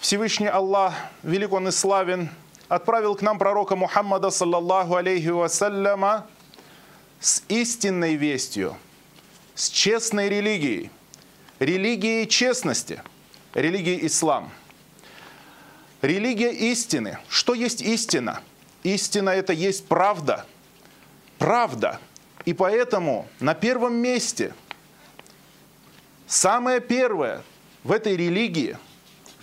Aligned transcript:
Всевышний 0.00 0.46
Аллах, 0.46 0.94
велик 1.22 1.52
Он 1.52 1.68
и 1.68 1.70
славен, 1.70 2.30
отправил 2.68 3.14
к 3.14 3.20
нам 3.20 3.38
пророка 3.38 3.76
Мухаммада, 3.76 4.30
саллаллаху 4.30 4.94
алейхи 4.94 5.28
вассаляма, 5.28 6.26
с 7.20 7.42
истинной 7.48 8.14
вестью, 8.14 8.78
с 9.54 9.68
честной 9.68 10.30
религией, 10.30 10.90
религией 11.58 12.26
честности, 12.26 13.02
религией 13.52 14.06
ислам. 14.06 14.50
Религия 16.00 16.50
истины. 16.50 17.18
Что 17.28 17.52
есть 17.52 17.82
истина? 17.82 18.40
Истина 18.82 19.28
это 19.28 19.52
есть 19.52 19.86
правда. 19.86 20.46
Правда. 21.36 22.00
И 22.46 22.54
поэтому 22.54 23.28
на 23.38 23.52
первом 23.52 23.96
месте, 23.96 24.54
самое 26.26 26.80
первое 26.80 27.42
в 27.84 27.92
этой 27.92 28.16
религии, 28.16 28.78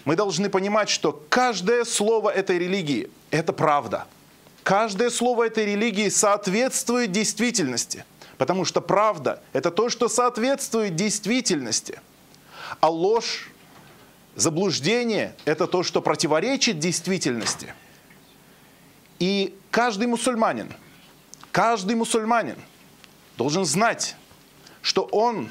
мы 0.08 0.16
должны 0.16 0.50
понимать, 0.50 0.88
что 0.88 1.21
каждое 1.28 1.84
слово 1.84 2.29
этой 2.29 2.57
религии– 2.57 3.10
это 3.29 3.52
правда. 3.52 4.07
Каждое 4.64 5.10
слово 5.10 5.48
этой 5.48 5.65
религии 5.65 6.07
соответствует 6.07 7.11
действительности. 7.11 8.06
Потому 8.38 8.64
что 8.64 8.79
правда– 8.79 9.43
это 9.51 9.70
то, 9.70 9.89
что 9.89 10.07
соответствует 10.07 10.96
действительности. 10.96 12.00
А 12.79 12.89
ложь, 12.89 13.50
заблуждение– 14.38 15.36
это 15.43 15.68
то, 15.68 15.84
что 15.84 16.01
противоречит 16.01 16.79
действительности. 16.79 17.74
И 19.20 19.57
каждый 19.71 20.07
мусульманин, 20.07 20.71
каждый 21.51 21.98
мусульманин 21.98 22.60
должен 23.36 23.65
знать, 23.65 24.15
что 24.82 25.04
он 25.04 25.50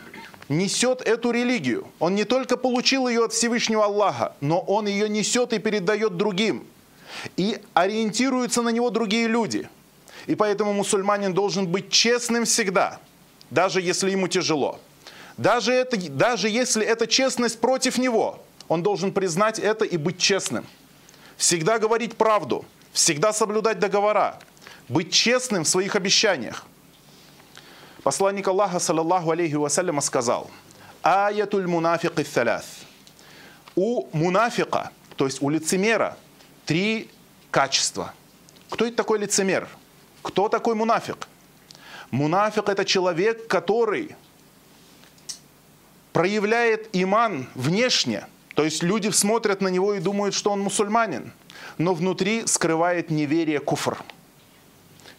несет 0.48 1.02
эту 1.02 1.30
религию. 1.30 1.86
Он 1.98 2.14
не 2.14 2.24
только 2.24 2.56
получил 2.56 3.08
ее 3.08 3.24
от 3.24 3.32
Всевышнего 3.32 3.84
Аллаха, 3.84 4.34
но 4.40 4.60
он 4.60 4.86
ее 4.86 5.08
несет 5.08 5.52
и 5.52 5.58
передает 5.58 6.16
другим. 6.16 6.66
И 7.36 7.60
ориентируются 7.74 8.62
на 8.62 8.68
него 8.70 8.90
другие 8.90 9.26
люди. 9.26 9.68
И 10.26 10.34
поэтому 10.34 10.72
мусульманин 10.72 11.32
должен 11.32 11.66
быть 11.66 11.90
честным 11.90 12.44
всегда, 12.44 13.00
даже 13.50 13.80
если 13.80 14.10
ему 14.10 14.28
тяжело. 14.28 14.80
Даже, 15.36 15.72
это, 15.72 15.96
даже 16.10 16.48
если 16.48 16.84
эта 16.84 17.06
честность 17.06 17.60
против 17.60 17.98
него, 17.98 18.40
он 18.68 18.82
должен 18.82 19.12
признать 19.12 19.58
это 19.58 19.84
и 19.84 19.96
быть 19.96 20.18
честным. 20.18 20.66
Всегда 21.36 21.78
говорить 21.78 22.16
правду, 22.16 22.64
всегда 22.92 23.32
соблюдать 23.32 23.78
договора, 23.78 24.38
быть 24.88 25.12
честным 25.12 25.64
в 25.64 25.68
своих 25.68 25.94
обещаниях. 25.94 26.64
Посланник 28.06 28.46
Аллаха, 28.46 28.78
саллаллаху 28.78 29.32
алейхи 29.32 29.56
вассаляма, 29.56 30.00
сказал, 30.00 30.48
«Аятуль 31.02 31.66
мунафик 31.66 32.12
тhalаth». 32.12 32.62
У 33.74 34.06
мунафика, 34.12 34.92
то 35.16 35.24
есть 35.24 35.42
у 35.42 35.48
лицемера, 35.48 36.16
три 36.66 37.10
качества. 37.50 38.14
Кто 38.70 38.86
это 38.86 38.96
такой 38.96 39.18
лицемер? 39.18 39.68
Кто 40.22 40.48
такой 40.48 40.76
мунафик? 40.76 41.26
Мунафик– 42.12 42.68
это 42.68 42.84
человек, 42.84 43.48
который 43.48 44.14
проявляет 46.12 46.88
иман 46.92 47.48
внешне, 47.56 48.28
то 48.54 48.62
есть 48.62 48.84
люди 48.84 49.08
смотрят 49.08 49.60
на 49.60 49.66
него 49.66 49.94
и 49.94 49.98
думают, 49.98 50.36
что 50.36 50.52
он 50.52 50.60
мусульманин, 50.60 51.32
но 51.76 51.92
внутри 51.92 52.46
скрывает 52.46 53.10
неверие 53.10 53.58
куфр. 53.58 53.98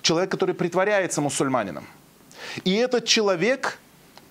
Человек, 0.01 0.31
который 0.31 0.55
притворяется 0.55 1.19
мусульманином. 1.19 1.85
И 2.63 2.73
этот 2.75 3.05
человек 3.05 3.79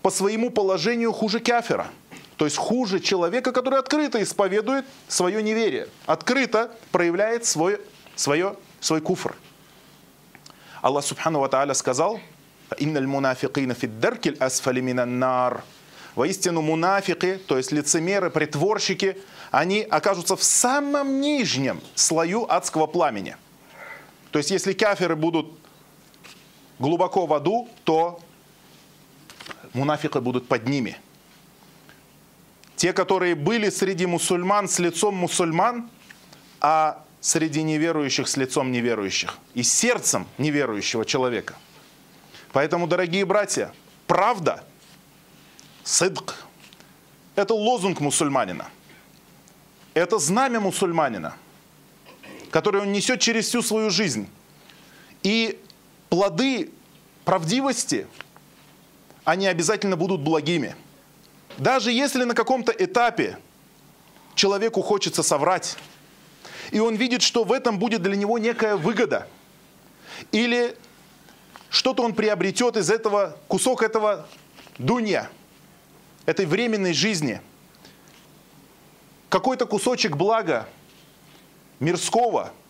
по 0.03 0.11
своему 0.11 0.51
положению 0.51 1.13
хуже 1.13 1.41
кафера. 1.41 1.89
То 2.37 2.45
есть 2.45 2.57
хуже 2.57 3.01
человека, 3.01 3.53
который 3.53 3.79
открыто 3.79 4.23
исповедует 4.23 4.85
свое 5.09 5.43
неверие, 5.43 5.89
открыто 6.05 6.71
проявляет 6.93 7.47
свой, 7.47 7.81
свое, 8.15 8.57
свой 8.81 9.01
куфр. 9.01 9.35
Аллах 10.83 11.05
Субхану 11.05 11.41
Ва 11.41 11.49
Тааля 11.49 11.75
сказал, 11.75 12.21
«Инналь 12.79 13.07
мунафикина 13.07 13.75
фиддаркиль 13.75 14.37
асфали 14.39 14.81
минаннар». 14.81 15.65
Воистину 16.15 16.63
мунафики, 16.63 17.39
то 17.47 17.59
есть 17.59 17.73
лицемеры, 17.73 18.31
притворщики, 18.31 19.19
они 19.51 19.83
окажутся 19.83 20.35
в 20.35 20.43
самом 20.43 21.21
нижнем 21.21 21.83
слою 21.95 22.47
адского 22.51 22.87
пламени. 22.87 23.37
То 24.31 24.39
есть 24.39 24.51
если 24.51 24.73
каферы 24.73 25.15
будут 25.15 25.59
глубоко 26.79 27.27
в 27.27 27.35
аду, 27.35 27.69
то 27.85 28.21
мунафики 29.73 30.19
будут 30.19 30.49
под 30.49 30.67
ними. 30.67 30.99
Те, 32.77 32.93
которые 32.93 33.35
были 33.35 33.71
среди 33.71 34.07
мусульман 34.07 34.69
с 34.69 34.79
лицом 34.79 35.15
мусульман, 35.15 35.89
а 36.61 37.05
среди 37.21 37.63
неверующих 37.63 38.29
с 38.29 38.37
лицом 38.37 38.71
неверующих 38.71 39.39
и 39.55 39.63
сердцем 39.63 40.27
неверующего 40.39 41.05
человека. 41.05 41.55
Поэтому, 42.53 42.87
дорогие 42.87 43.25
братья, 43.25 43.73
правда, 44.07 44.65
сыдк, 45.85 46.47
это 47.35 47.55
лозунг 47.55 48.01
мусульманина. 48.01 48.69
Это 49.95 50.19
знамя 50.19 50.61
мусульманина, 50.61 51.37
которое 52.51 52.83
он 52.83 52.93
несет 52.93 53.21
через 53.21 53.49
всю 53.49 53.63
свою 53.63 53.91
жизнь. 53.91 54.29
И 55.23 55.59
плоды 56.09 56.71
правдивости, 57.25 58.07
они 59.25 59.47
обязательно 59.47 59.97
будут 59.97 60.21
благими. 60.21 60.77
Даже 61.59 61.91
если 61.91 62.25
на 62.25 62.35
каком-то 62.35 62.73
этапе 62.73 63.39
человеку 64.35 64.83
хочется 64.83 65.23
соврать, 65.23 65.77
и 66.71 66.81
он 66.81 66.97
видит, 66.97 67.23
что 67.23 67.45
в 67.45 67.53
этом 67.53 67.79
будет 67.79 68.03
для 68.03 68.17
него 68.17 68.39
некая 68.39 68.77
выгода, 68.77 69.27
или 70.33 70.77
что-то 71.71 72.03
он 72.03 72.15
приобретет 72.15 72.77
из 72.77 72.91
этого, 72.91 73.37
кусок 73.49 73.83
этого 73.83 74.27
дунья, 74.79 75.31
этой 76.27 76.47
временной 76.47 76.93
жизни, 76.93 77.41
какой-то 79.29 79.67
кусочек 79.67 80.17
блага 80.17 80.69
мирского– 81.81 82.53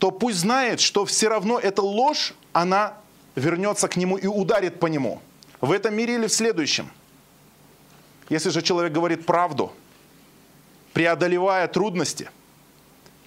то 0.00 0.10
пусть 0.10 0.38
знает, 0.38 0.80
что 0.80 1.04
все 1.04 1.28
равно 1.28 1.58
эта 1.58 1.82
ложь, 1.82 2.32
она 2.52 2.94
вернется 3.34 3.88
к 3.88 3.96
нему 3.96 4.16
и 4.16 4.26
ударит 4.26 4.80
по 4.80 4.86
нему. 4.86 5.20
В 5.60 5.72
этом 5.72 5.94
мире 5.94 6.14
или 6.14 6.26
в 6.26 6.32
следующем. 6.32 6.90
Если 8.28 8.50
же 8.50 8.62
человек 8.62 8.92
говорит 8.92 9.26
правду, 9.26 9.72
преодолевая 10.92 11.68
трудности, 11.68 12.30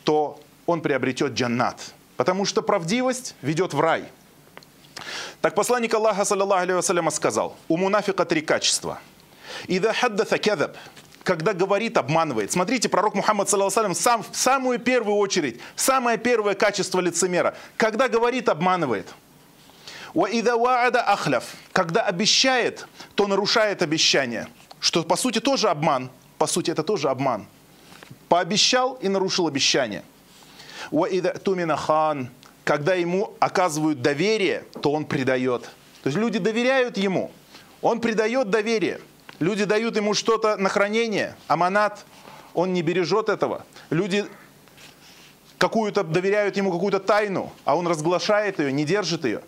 то 0.03 0.39
он 0.65 0.81
приобретет 0.81 1.33
джаннат. 1.33 1.93
Потому 2.17 2.45
что 2.45 2.61
правдивость 2.61 3.35
ведет 3.41 3.73
в 3.73 3.79
рай. 3.79 4.05
Так 5.41 5.55
посланник 5.55 5.93
Аллаха, 5.93 6.23
саллаллаху 6.23 6.63
алейhi 6.63 7.11
сказал, 7.11 7.57
у 7.67 7.77
мунафика 7.77 8.25
три 8.25 8.41
качества. 8.41 8.99
«Ида 9.67 9.93
хаддаса 9.93 10.37
кядаб» 10.37 10.77
когда 11.23 11.53
говорит, 11.53 11.97
обманывает. 11.97 12.51
Смотрите, 12.51 12.89
пророк 12.89 13.15
Мухаммад, 13.15 13.49
саллаху 13.49 13.93
сам 13.95 14.23
в 14.23 14.35
самую 14.35 14.79
первую 14.79 15.17
очередь, 15.17 15.59
самое 15.75 16.17
первое 16.17 16.53
качество 16.53 16.99
лицемера, 16.99 17.55
когда 17.77 18.07
говорит, 18.07 18.49
обманывает. 18.49 19.07
ахляв, 20.13 21.45
когда 21.71 22.01
обещает, 22.01 22.87
то 23.15 23.27
нарушает 23.27 23.81
обещание. 23.81 24.47
Что 24.79 25.03
по 25.03 25.15
сути 25.15 25.39
тоже 25.39 25.69
обман. 25.69 26.11
По 26.37 26.45
сути 26.45 26.71
это 26.71 26.83
тоже 26.83 27.09
обман. 27.09 27.47
Пообещал 28.27 28.95
и 29.01 29.07
нарушил 29.07 29.47
обещание. 29.47 30.03
тумина 31.43 31.77
хан, 31.77 32.29
когда 32.65 32.95
ему 32.95 33.33
оказывают 33.39 34.01
доверие, 34.01 34.65
то 34.81 34.91
он 34.91 35.05
предает. 35.05 35.63
То 36.03 36.09
есть 36.09 36.17
люди 36.17 36.37
доверяют 36.37 36.97
ему, 36.97 37.31
он 37.81 38.01
предает 38.01 38.49
доверие. 38.49 38.99
Люди 39.39 39.65
дают 39.65 39.95
ему 39.95 40.13
что-то 40.13 40.57
на 40.57 40.69
хранение, 40.69 41.35
аманат, 41.47 42.05
он 42.53 42.73
не 42.73 42.81
бережет 42.81 43.29
этого. 43.29 43.65
Люди 43.89 44.25
какую-то 45.57 46.03
доверяют 46.03 46.57
ему 46.57 46.71
какую-то 46.71 46.99
тайну, 46.99 47.51
а 47.65 47.75
он 47.75 47.87
разглашает 47.87 48.59
ее, 48.59 48.71
не 48.71 48.85
держит 48.85 49.25
ее. 49.25 49.41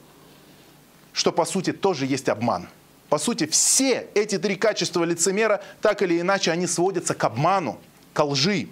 Что 1.14 1.32
по 1.32 1.46
сути 1.46 1.72
тоже 1.72 2.06
есть 2.06 2.30
обман. 2.30 2.68
По 3.10 3.18
сути, 3.18 3.46
все 3.46 4.08
эти 4.16 4.38
три 4.38 4.56
качества 4.56 5.04
лицемера, 5.04 5.62
так 5.82 6.02
или 6.02 6.20
иначе, 6.20 6.52
они 6.52 6.68
сводятся 6.68 7.14
к 7.14 7.24
обману, 7.24 7.80
к 8.14 8.24
лжи. 8.24 8.70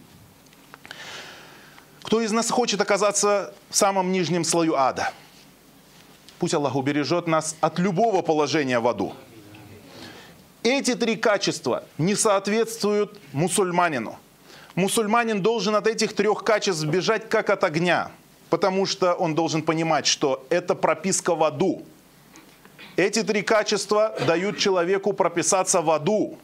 Кто 2.02 2.20
из 2.22 2.32
нас 2.32 2.50
хочет 2.50 2.82
оказаться 2.82 3.54
в 3.70 3.78
самом 3.78 4.12
нижнем 4.12 4.44
слою 4.44 4.76
ада? 4.76 5.14
Пусть 6.40 6.54
Аллах 6.54 6.76
убережет 6.76 7.28
нас 7.28 7.56
от 7.62 7.80
любого 7.80 8.22
положения 8.22 8.80
в 8.80 8.88
аду. 8.88 9.14
Эти 10.64 10.96
три 10.96 11.18
качества 11.18 11.84
не 11.98 12.16
соответствуют 12.16 13.20
мусульманину. 13.34 14.18
Мусульманин 14.76 15.42
должен 15.42 15.76
от 15.76 15.88
этих 15.88 16.14
трех 16.14 16.44
качеств 16.46 16.86
бежать 16.86 17.28
как 17.28 17.50
от 17.50 17.66
огня, 17.66 18.12
потому 18.50 18.86
что 18.86 19.14
он 19.14 19.36
должен 19.36 19.62
понимать, 19.62 20.08
что 20.08 20.46
это 20.50 20.74
прописка 20.74 21.36
в 21.36 21.44
аду. 21.44 21.84
Эти 22.96 23.24
три 23.24 23.42
качества 23.42 24.16
дают 24.26 24.58
человеку 24.58 25.12
прописаться 25.12 25.82
в 25.82 25.92
аду. 25.92 26.38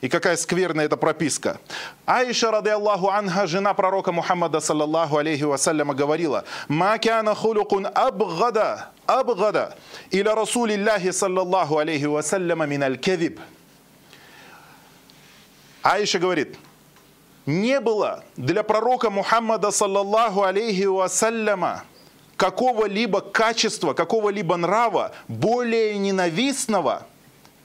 И 0.00 0.08
какая 0.08 0.36
скверная 0.36 0.84
эта 0.84 0.96
прописка. 0.96 1.58
Аиша, 2.06 2.52
рады 2.52 2.70
Аллаху 2.70 3.08
анха, 3.08 3.46
жена 3.48 3.74
пророка 3.74 4.12
Мухаммада, 4.12 4.60
саллаллаху 4.60 5.16
алейхи 5.16 5.42
вассаляма, 5.42 5.92
говорила, 5.92 6.44
«Ма 6.68 6.98
кяна 6.98 7.34
хулукун 7.34 7.88
абгада, 7.92 8.90
абгада, 9.06 9.76
иля 10.12 10.36
расулиллахи, 10.36 11.10
саллаллаху 11.10 11.78
алейхи 11.78 12.04
вассаляма, 12.04 12.66
мин 12.66 12.84
аль-кевиб». 12.84 13.40
Аиша 15.82 16.20
говорит, 16.20 16.56
не 17.44 17.80
было 17.80 18.22
для 18.36 18.62
пророка 18.62 19.10
Мухаммада, 19.10 19.72
саллаллаху 19.72 20.42
алейхи 20.42 20.84
вассаляма, 20.84 21.82
какого-либо 22.36 23.20
качества, 23.20 23.94
какого-либо 23.94 24.56
нрава 24.56 25.12
более 25.26 25.98
ненавистного, 25.98 27.04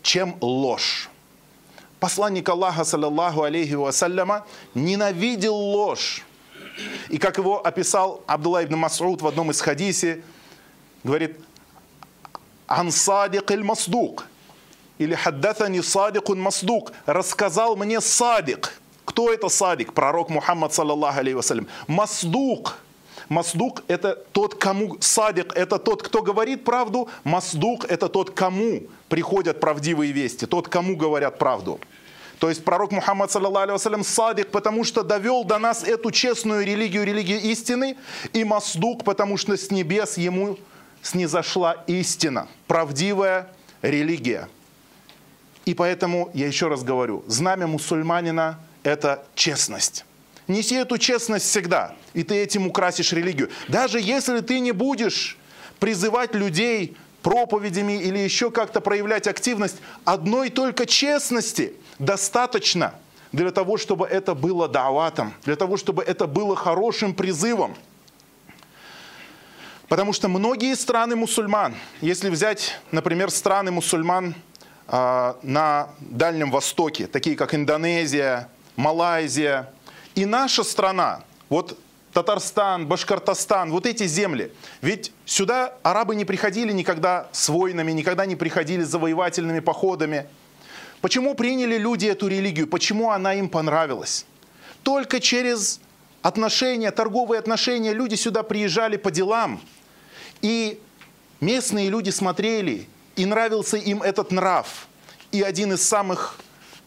чем 0.02 0.36
ложь. 0.42 1.10
Посланник 2.04 2.50
Аллаха, 2.50 2.84
саллаллаху 2.84 3.44
алейхи 3.44 3.76
вассаляма, 3.76 4.46
ненавидел 4.76 5.56
ложь. 5.56 6.26
И 7.08 7.18
как 7.18 7.38
его 7.38 7.66
описал 7.66 8.22
Абдулла 8.28 8.66
ибн 8.66 8.76
Мас'уд 8.76 9.22
в 9.22 9.28
одном 9.28 9.52
из 9.52 9.62
хадисе, 9.62 10.22
говорит, 11.06 11.40
«Ан 12.68 12.92
садик 12.92 13.50
иль 13.52 13.64
масдук» 13.64 14.26
или 14.98 15.16
«Хаддатани 15.16 15.80
садикун 15.80 16.42
масдук» 16.42 16.92
рассказал 17.06 17.78
мне 17.78 18.02
садик. 18.02 18.82
Кто 19.06 19.32
это 19.32 19.48
садик? 19.48 19.94
Пророк 19.94 20.30
Мухаммад, 20.30 20.74
саллаллаху 20.74 21.20
алейхи 21.20 21.36
вассалям. 21.36 21.70
Масдук– 21.88 22.80
Масдук– 23.30 23.84
это 23.88 24.16
тот, 24.32 24.56
кому 24.56 24.98
садик– 25.00 25.54
это 25.56 25.80
тот, 25.80 26.04
кто 26.04 26.22
говорит 26.22 26.64
правду. 26.64 27.10
Масдук– 27.24 27.86
это 27.90 28.10
тот, 28.10 28.32
кому 28.32 28.84
приходят 29.10 29.60
правдивые 29.60 30.12
вести, 30.12 30.46
тот, 30.46 30.68
кому 30.68 30.96
говорят 30.96 31.38
правду. 31.40 31.80
То 32.40 32.50
есть 32.50 32.66
пророк 32.66 32.92
Мухаммад, 32.92 33.32
саллаллаху 33.32 34.04
садик, 34.04 34.50
потому 34.50 34.84
что 34.84 35.04
довел 35.04 35.46
до 35.46 35.60
нас 35.60 35.84
эту 35.84 36.12
честную 36.12 36.66
религию, 36.66 37.06
религию 37.06 37.40
истины, 37.40 37.96
и 38.34 38.44
масдук, 38.44 39.04
потому 39.06 39.38
что 39.38 39.56
с 39.56 39.72
небес 39.72 40.18
ему 40.18 40.58
снизошла 41.02 41.84
истина, 41.88 42.48
правдивая 42.68 43.48
религия. 43.82 44.50
И 45.66 45.74
поэтому, 45.74 46.32
я 46.34 46.48
еще 46.48 46.68
раз 46.68 46.84
говорю, 46.84 47.24
знамя 47.28 47.68
мусульманина– 47.68 48.60
это 48.84 49.24
честность. 49.36 50.04
Неси 50.48 50.76
эту 50.76 50.98
честность 50.98 51.46
всегда, 51.46 51.96
и 52.14 52.24
ты 52.24 52.36
этим 52.36 52.68
украсишь 52.68 53.14
религию. 53.14 53.50
Даже 53.68 54.00
если 54.00 54.42
ты 54.42 54.60
не 54.60 54.72
будешь 54.72 55.38
призывать 55.80 56.36
людей 56.36 56.98
проповедями 57.22 57.94
или 57.94 58.20
еще 58.20 58.52
как-то 58.52 58.82
проявлять 58.82 59.28
активность, 59.28 59.78
одной 60.04 60.50
только 60.50 60.86
честности 60.86 61.74
достаточно 61.98 62.94
для 63.32 63.52
того, 63.52 63.78
чтобы 63.78 64.06
это 64.06 64.36
было 64.36 64.68
даватом, 64.68 65.34
для 65.44 65.56
того, 65.56 65.78
чтобы 65.78 66.04
это 66.04 66.28
было 66.28 66.56
хорошим 66.56 67.16
призывом. 67.16 67.76
Потому 69.88 70.14
что 70.14 70.28
многие 70.28 70.76
страны 70.76 71.16
мусульман, 71.16 71.76
если 72.02 72.30
взять, 72.30 72.80
например, 72.92 73.32
страны 73.32 73.72
мусульман 73.72 74.36
э, 74.88 75.34
на 75.42 75.90
Дальнем 76.00 76.52
Востоке, 76.52 77.08
такие 77.08 77.36
как 77.36 77.54
Индонезия, 77.54 78.50
Малайзия, 78.76 79.70
и 80.16 80.26
наша 80.26 80.64
страна, 80.64 81.24
вот 81.50 81.78
Татарстан, 82.14 82.86
Башкортостан, 82.88 83.72
вот 83.72 83.86
эти 83.86 84.06
земли. 84.06 84.52
Ведь 84.82 85.12
сюда 85.26 85.74
арабы 85.82 86.16
не 86.16 86.26
приходили 86.26 86.72
никогда 86.72 87.28
с 87.32 87.50
войнами, 87.50 87.92
никогда 87.92 88.26
не 88.26 88.36
приходили 88.36 88.84
с 88.84 88.90
завоевательными 88.90 89.60
походами. 89.60 90.28
Почему 91.02 91.34
приняли 91.34 91.78
люди 91.78 92.06
эту 92.06 92.28
религию? 92.28 92.68
Почему 92.68 93.10
она 93.10 93.34
им 93.34 93.50
понравилась? 93.50 94.26
Только 94.84 95.20
через 95.20 95.80
отношения, 96.22 96.92
торговые 96.92 97.40
отношения 97.40 97.94
люди 97.94 98.16
сюда 98.16 98.44
приезжали 98.44 98.98
по 98.98 99.10
делам. 99.10 99.60
И 100.42 100.80
местные 101.42 101.90
люди 101.90 102.12
смотрели, 102.12 102.88
и 103.16 103.26
нравился 103.26 103.78
им 103.78 104.04
этот 104.04 104.32
нрав. 104.32 104.88
И 105.32 105.42
один 105.42 105.74
из 105.74 105.88
самых 105.88 106.38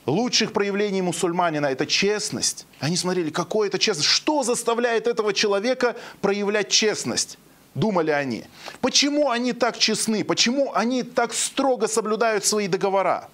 лучших 0.06 0.52
проявлений 0.52 1.02
мусульманина– 1.02 1.66
это 1.66 1.86
честность. 1.86 2.66
Они 2.80 2.96
смотрели, 2.96 3.30
какое 3.30 3.68
это 3.68 3.78
честность, 3.78 4.08
что 4.08 4.42
заставляет 4.42 5.06
этого 5.06 5.32
человека 5.32 5.96
проявлять 6.20 6.70
честность. 6.70 7.38
Думали 7.74 8.10
они. 8.10 8.44
Почему 8.80 9.28
они 9.30 9.52
так 9.52 9.76
честны? 9.76 10.24
Почему 10.24 10.72
они 10.74 11.02
так 11.02 11.34
строго 11.34 11.88
соблюдают 11.88 12.44
свои 12.44 12.68
договора? 12.68 13.28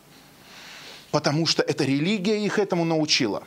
Потому 1.13 1.47
что 1.47 1.63
эта 1.63 1.85
религия 1.85 2.45
их 2.45 2.59
этому 2.59 2.85
научила. 2.85 3.45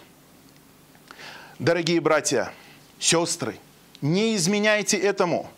Дорогие 1.60 2.00
братья, 2.00 2.54
сестры, 3.00 3.58
не 4.02 4.36
изменяйте 4.36 4.98
этому 4.98 5.50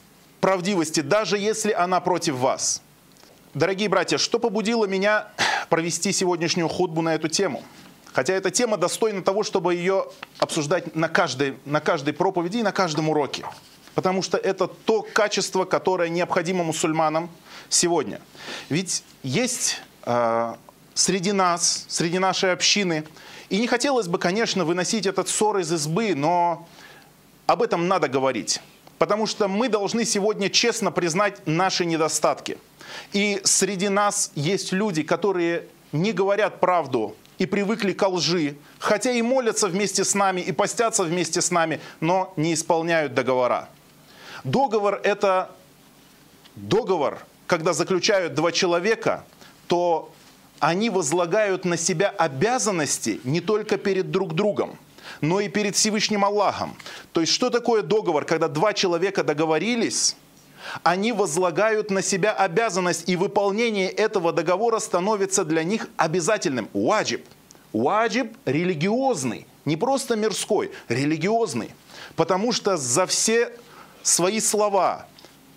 правдивости, 0.42 1.02
даже 1.02 1.38
если 1.38 1.72
она 1.72 2.00
против 2.00 2.36
вас. 2.36 2.82
Дорогие 3.54 3.90
братья, 3.90 4.18
что 4.18 4.40
побудило 4.40 4.86
меня 4.86 5.28
провести 5.70 6.12
сегодняшнюю 6.12 6.68
худбу 6.68 7.02
на 7.02 7.16
эту 7.16 7.28
тему. 7.28 7.64
Хотя 8.14 8.34
эта 8.34 8.50
тема 8.50 8.78
достойна 8.78 9.22
того, 9.22 9.44
чтобы 9.44 9.76
ее 9.76 10.08
обсуждать 10.40 10.96
на 10.96 11.08
каждой, 11.08 11.56
на 11.66 11.80
каждой 11.80 12.14
проповеди 12.14 12.58
и 12.58 12.64
на 12.64 12.72
каждом 12.72 13.10
уроке. 13.10 13.46
Потому 13.94 14.22
что 14.22 14.38
это 14.38 14.68
то 14.68 15.02
качество, 15.02 15.66
которое 15.66 16.10
необходимо 16.10 16.64
мусульманам 16.64 17.30
сегодня. 17.70 18.20
Ведь 18.70 19.04
есть 19.24 19.82
э, 20.06 20.56
среди 20.94 21.32
нас, 21.32 21.86
среди 21.88 22.20
нашей 22.20 22.54
общины, 22.54 23.04
и 23.50 23.60
не 23.60 23.68
хотелось 23.68 24.08
бы, 24.08 24.18
конечно, 24.18 24.66
выносить 24.66 25.06
этот 25.06 25.30
ссор 25.30 25.60
из 25.60 25.72
избы, 25.72 26.16
но 26.16 26.68
об 27.46 27.62
этом 27.62 27.88
надо 27.88 28.08
говорить. 28.08 28.62
Потому 28.98 29.28
что 29.28 29.48
мы 29.48 29.70
должны 29.70 30.06
сегодня 30.06 30.50
честно 30.50 30.92
признать 30.92 31.46
наши 31.46 31.86
недостатки. 31.86 32.58
И 33.14 33.40
среди 33.44 33.90
нас 33.90 34.32
есть 34.36 34.72
люди, 34.72 35.04
которые 35.04 35.68
не 35.92 36.14
говорят 36.14 36.60
правду 36.60 37.16
и 37.38 37.46
привыкли 37.46 37.94
к 37.94 38.08
лжи, 38.08 38.56
хотя 38.80 39.12
и 39.12 39.22
молятся 39.22 39.68
вместе 39.68 40.04
с 40.04 40.16
нами, 40.16 40.42
и 40.42 40.52
постятся 40.52 41.04
вместе 41.04 41.42
с 41.42 41.52
нами, 41.52 41.80
но 42.00 42.34
не 42.36 42.54
исполняют 42.54 43.14
договора. 43.14 43.70
Договор– 44.44 45.00
это 45.04 45.52
договор, 46.56 47.20
когда 47.46 47.74
заключают 47.74 48.34
два 48.34 48.52
человека, 48.52 49.24
то 49.68 50.12
они 50.60 50.90
возлагают 50.90 51.66
на 51.66 51.78
себя 51.78 52.10
обязанности 52.10 53.22
не 53.24 53.42
только 53.42 53.78
перед 53.78 54.10
друг 54.10 54.34
другом, 54.34 54.78
но 55.22 55.40
и 55.40 55.50
перед 55.50 55.76
Всевышним 55.76 56.26
Аллахом. 56.26 56.76
То 57.12 57.22
есть 57.22 57.34
что 57.34 57.50
такое 57.50 57.82
договор, 57.82 58.26
когда 58.26 58.48
два 58.48 58.74
человека 58.74 59.24
договорились– 59.24 60.16
они 60.84 61.12
возлагают 61.12 61.92
на 61.92 62.02
себя 62.02 62.34
обязанность, 62.34 63.08
и 63.08 63.16
выполнение 63.16 63.90
этого 63.90 64.34
договора 64.34 64.80
становится 64.80 65.46
для 65.46 65.64
них 65.64 65.88
обязательным. 65.98 66.70
Уаджиб. 66.74 67.26
Уаджиб 67.74 68.36
религиозный, 68.46 69.46
не 69.66 69.78
просто 69.78 70.16
мирской, 70.16 70.72
религиозный. 70.88 71.72
Потому 72.16 72.52
что 72.52 72.78
за 72.78 73.06
все 73.06 73.52
свои 74.04 74.40
слова 74.40 75.06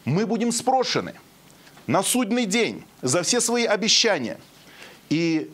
мы 0.05 0.27
будем 0.27 0.53
спрошены 0.53 1.15
на 1.87 2.03
судный 2.03 2.47
день, 2.47 2.85
за 3.03 3.23
все 3.23 3.41
свои 3.41 3.65
обещания. 3.65 4.39
И 5.09 5.51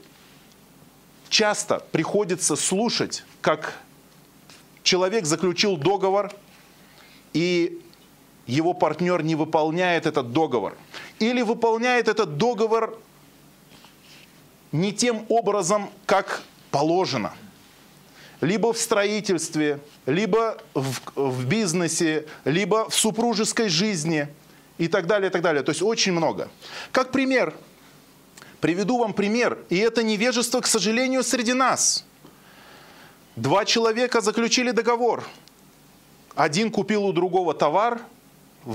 часто 1.29 1.81
приходится 1.93 2.57
слушать, 2.57 3.25
как 3.41 3.75
человек 4.87 5.27
заключил 5.27 5.77
договор, 5.77 6.33
и 7.33 7.83
его 8.47 8.73
партнер 8.73 9.23
не 9.23 9.35
выполняет 9.35 10.07
этот 10.07 10.33
договор. 10.33 10.77
Или 11.19 11.43
выполняет 11.43 12.09
этот 12.09 12.39
договор 12.39 12.99
не 14.73 14.93
тем 14.93 15.27
образом, 15.29 15.91
как 16.07 16.43
положено. 16.71 17.35
Либо 18.41 18.73
в 18.73 18.79
строительстве, 18.79 19.81
либо 20.07 20.59
в, 20.75 21.01
в 21.17 21.47
бизнесе, 21.47 22.27
либо 22.45 22.89
в 22.89 22.95
супружеской 22.95 23.69
жизни 23.69 24.29
и 24.79 24.89
так 24.89 25.07
далее, 25.07 25.31
и 25.31 25.33
так 25.33 25.43
далее. 25.43 25.63
То 25.63 25.71
есть 25.71 25.83
очень 25.83 26.13
много. 26.13 26.49
Как 26.93 27.11
пример, 27.11 27.55
приведу 28.61 28.99
вам 28.99 29.15
пример, 29.15 29.59
и 29.69 29.79
это 29.79 30.03
невежество, 30.03 30.61
к 30.61 30.67
сожалению, 30.67 31.25
среди 31.25 31.55
нас. 31.55 32.05
Два 33.37 33.65
человека 33.65 34.21
заключили 34.21 34.71
договор. 34.73 35.25
Один 36.35 36.71
купил 36.71 37.05
у 37.05 37.13
другого 37.13 37.55
товар– 37.55 38.01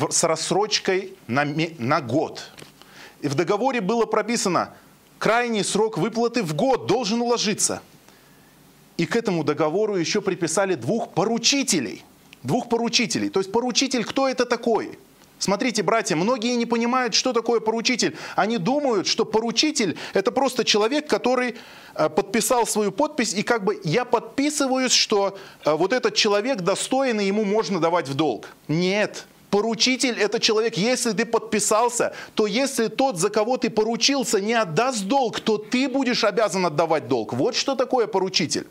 с 0.10 0.24
рассрочкой 0.24 1.14
на, 1.28 1.46
на 1.78 2.02
год. 2.02 2.52
И 3.22 3.28
в 3.28 3.36
договоре 3.36 3.82
было 3.82 4.06
прописано, 4.06 4.74
крайний 5.20 5.64
срок 5.64 5.98
выплаты 5.98 6.44
в 6.44 6.56
год 6.56 6.88
должен 6.88 7.22
уложиться. 7.22 7.82
И 8.98 9.06
к 9.06 9.16
этому 9.16 9.44
договору 9.44 9.96
еще 9.96 10.22
приписали 10.22 10.76
двух 10.76 11.14
поручителей. 11.14 12.04
Двух 12.44 12.70
поручителей. 12.70 13.30
То 13.30 13.40
есть 13.40 13.52
поручитель, 13.52 14.04
кто 14.04 14.28
это 14.28 14.46
такой? 14.46 14.98
Смотрите, 15.42 15.82
братья, 15.82 16.16
многие 16.16 16.56
не 16.56 16.68
понимают, 16.68 17.16
что 17.16 17.34
такое 17.34 17.62
поручитель. 17.62 18.16
Они 18.36 18.60
думают, 18.60 19.08
что 19.08 19.26
поручитель– 19.26 19.98
это 20.14 20.32
просто 20.32 20.64
человек, 20.64 21.08
который 21.08 21.56
э, 21.96 22.10
подписал 22.10 22.68
свою 22.68 22.92
подпись, 22.92 23.34
и 23.34 23.42
как 23.42 23.64
бы 23.64 23.82
я 23.84 24.06
подписываюсь, 24.06 24.92
что 24.92 25.36
э, 25.66 25.74
вот 25.74 25.94
этот 25.94 26.14
человек 26.14 26.62
достоин, 26.62 27.20
и 27.20 27.26
ему 27.26 27.44
можно 27.44 27.80
давать 27.80 28.08
в 28.08 28.14
долг. 28.14 28.50
Нет, 28.68 29.26
Поручитель– 29.50 30.18
это 30.20 30.40
человек, 30.40 30.78
если 30.78 31.12
ты 31.12 31.26
подписался, 31.26 32.14
то 32.36 32.48
если 32.48 32.88
тот, 32.88 33.18
за 33.18 33.30
кого 33.30 33.58
ты 33.58 33.70
поручился, 33.70 34.40
не 34.40 34.54
отдаст 34.54 35.04
долг, 35.06 35.42
то 35.42 35.58
ты 35.58 35.90
будешь 35.90 36.24
обязан 36.24 36.68
отдавать 36.68 37.10
долг. 37.10 37.34
Вот 37.34 37.56
что 37.56 37.76
такое 37.76 38.08
поручитель. 38.08 38.66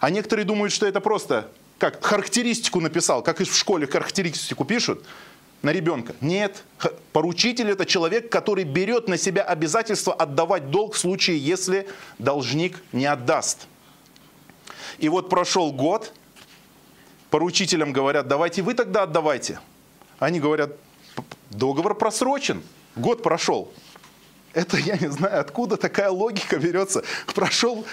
А 0.00 0.10
некоторые 0.10 0.44
думают, 0.44 0.74
что 0.74 0.86
это 0.86 1.00
просто 1.00 1.48
как 1.78 2.04
характеристику 2.04 2.80
написал, 2.80 3.22
как 3.22 3.40
и 3.40 3.44
в 3.44 3.56
школе 3.56 3.86
характеристику 3.86 4.64
пишут 4.64 5.04
на 5.62 5.72
ребенка. 5.72 6.14
Нет, 6.20 6.64
поручитель 7.12 7.70
это 7.70 7.86
человек, 7.86 8.30
который 8.30 8.64
берет 8.64 9.08
на 9.08 9.16
себя 9.16 9.42
обязательство 9.42 10.12
отдавать 10.12 10.70
долг 10.70 10.94
в 10.94 10.98
случае, 10.98 11.38
если 11.38 11.88
должник 12.18 12.82
не 12.92 13.06
отдаст. 13.06 13.66
И 14.98 15.08
вот 15.08 15.30
прошел 15.30 15.72
год, 15.72 16.12
поручителям 17.30 17.92
говорят, 17.92 18.28
давайте 18.28 18.62
вы 18.62 18.74
тогда 18.74 19.04
отдавайте. 19.04 19.60
Они 20.18 20.40
говорят, 20.40 20.76
договор 21.50 21.94
просрочен, 21.94 22.62
год 22.96 23.22
прошел. 23.22 23.72
Это 24.52 24.76
я 24.76 24.96
не 24.98 25.10
знаю, 25.10 25.40
откуда 25.40 25.76
такая 25.76 26.10
логика 26.10 26.58
берется. 26.58 27.02
Прошел 27.34 27.86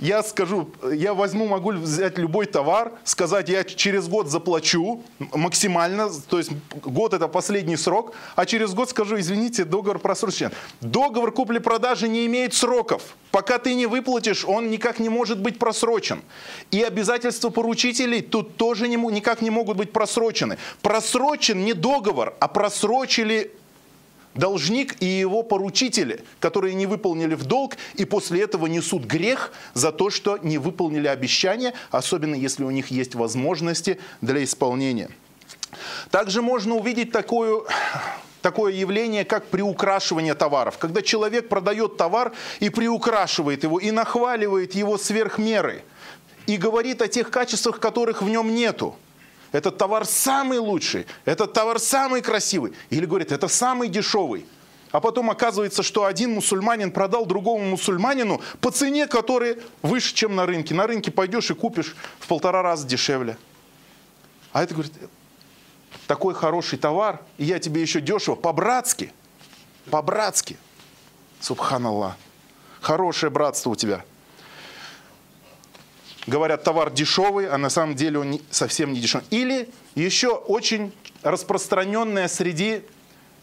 я 0.00 0.22
скажу, 0.22 0.70
я 0.92 1.12
возьму, 1.12 1.46
могу 1.46 1.72
взять 1.72 2.18
любой 2.18 2.46
товар, 2.46 2.92
сказать, 3.04 3.48
я 3.48 3.64
через 3.64 4.08
год 4.08 4.28
заплачу 4.28 5.02
максимально, 5.18 6.10
то 6.28 6.38
есть 6.38 6.50
год 6.82 7.14
это 7.14 7.28
последний 7.28 7.76
срок, 7.76 8.14
а 8.36 8.46
через 8.46 8.74
год 8.74 8.90
скажу, 8.90 9.18
извините, 9.18 9.64
договор 9.64 9.98
просрочен. 9.98 10.50
Договор 10.80 11.32
купли-продажи 11.32 12.08
не 12.08 12.26
имеет 12.26 12.54
сроков. 12.54 13.02
Пока 13.30 13.58
ты 13.58 13.74
не 13.74 13.86
выплатишь, 13.86 14.44
он 14.44 14.70
никак 14.70 15.00
не 15.00 15.08
может 15.08 15.40
быть 15.40 15.58
просрочен. 15.58 16.22
И 16.70 16.82
обязательства 16.82 17.50
поручителей 17.50 18.22
тут 18.22 18.56
тоже 18.56 18.88
никак 18.88 19.42
не 19.42 19.50
могут 19.50 19.76
быть 19.76 19.92
просрочены. 19.92 20.58
Просрочен 20.80 21.64
не 21.64 21.74
договор, 21.74 22.34
а 22.40 22.48
просрочили 22.48 23.52
должник 24.34 25.00
и 25.02 25.06
его 25.06 25.42
поручители, 25.42 26.24
которые 26.40 26.74
не 26.74 26.86
выполнили 26.86 27.34
в 27.34 27.44
долг 27.44 27.76
и 27.94 28.04
после 28.04 28.42
этого 28.42 28.66
несут 28.66 29.04
грех 29.04 29.52
за 29.74 29.92
то, 29.92 30.10
что 30.10 30.38
не 30.38 30.58
выполнили 30.58 31.06
обещания, 31.06 31.74
особенно 31.90 32.34
если 32.34 32.64
у 32.64 32.70
них 32.70 32.88
есть 32.88 33.14
возможности 33.14 33.98
для 34.20 34.42
исполнения. 34.44 35.10
Также 36.10 36.42
можно 36.42 36.74
увидеть 36.76 37.12
такое, 37.12 37.62
такое 38.42 38.72
явление, 38.72 39.24
как 39.24 39.46
приукрашивание 39.46 40.34
товаров. 40.34 40.78
Когда 40.78 41.02
человек 41.02 41.48
продает 41.48 41.96
товар 41.96 42.32
и 42.60 42.70
приукрашивает 42.70 43.64
его, 43.64 43.78
и 43.78 43.90
нахваливает 43.90 44.74
его 44.74 44.98
сверх 44.98 45.38
меры, 45.38 45.82
и 46.46 46.56
говорит 46.56 47.02
о 47.02 47.08
тех 47.08 47.30
качествах, 47.30 47.80
которых 47.80 48.22
в 48.22 48.28
нем 48.28 48.54
нету– 48.54 48.96
этот 49.52 49.78
товар 49.78 50.04
самый 50.04 50.58
лучший, 50.58 51.06
этот 51.24 51.52
товар 51.52 51.78
самый 51.78 52.22
красивый. 52.22 52.72
Или 52.90 53.06
говорит, 53.06 53.32
это 53.32 53.48
самый 53.48 53.88
дешевый. 53.88 54.46
А 54.90 55.00
потом 55.00 55.30
оказывается, 55.30 55.82
что 55.82 56.04
один 56.04 56.32
мусульманин 56.32 56.90
продал 56.90 57.26
другому 57.26 57.64
мусульманину 57.64 58.40
по 58.60 58.70
цене, 58.70 59.06
которая 59.06 59.58
выше, 59.82 60.14
чем 60.14 60.34
на 60.34 60.46
рынке. 60.46 60.74
На 60.74 60.86
рынке 60.86 61.10
пойдешь 61.10 61.50
и 61.50 61.54
купишь 61.54 61.94
в 62.18 62.26
полтора 62.26 62.62
раза 62.62 62.86
дешевле. 62.86 63.36
А 64.52 64.62
это 64.62 64.74
говорит, 64.74 64.92
такой 66.06 66.34
хороший 66.34 66.78
товар, 66.78 67.20
и 67.36 67.44
я 67.44 67.58
тебе 67.58 67.82
еще 67.82 68.00
дешево, 68.00 68.34
по-братски. 68.34 69.12
По-братски. 69.90 70.56
Субханаллах. 71.40 72.16
Хорошее 72.80 73.30
братство 73.30 73.70
у 73.70 73.76
тебя 73.76 74.04
говорят, 76.28 76.62
товар 76.62 76.90
дешевый, 76.90 77.48
а 77.48 77.58
на 77.58 77.70
самом 77.70 77.94
деле 77.96 78.18
он 78.18 78.40
совсем 78.50 78.92
не 78.92 79.00
дешевый. 79.00 79.26
Или 79.30 79.68
еще 79.94 80.28
очень 80.28 80.92
распространенное 81.22 82.28
среди 82.28 82.82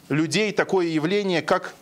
людей 0.09 0.51
такое 0.51 0.87
явление, 0.87 1.41
как 1.41 1.73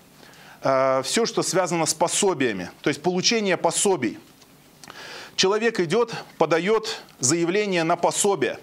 э, 0.61 1.01
все, 1.03 1.25
что 1.25 1.43
связано 1.43 1.85
с 1.85 1.93
пособиями, 1.93 2.71
то 2.81 2.89
есть 2.89 3.01
получение 3.01 3.57
пособий. 3.57 4.17
Человек 5.35 5.79
идет, 5.79 6.13
подает 6.37 7.01
заявление 7.19 7.83
на 7.83 7.95
пособие 7.95 8.59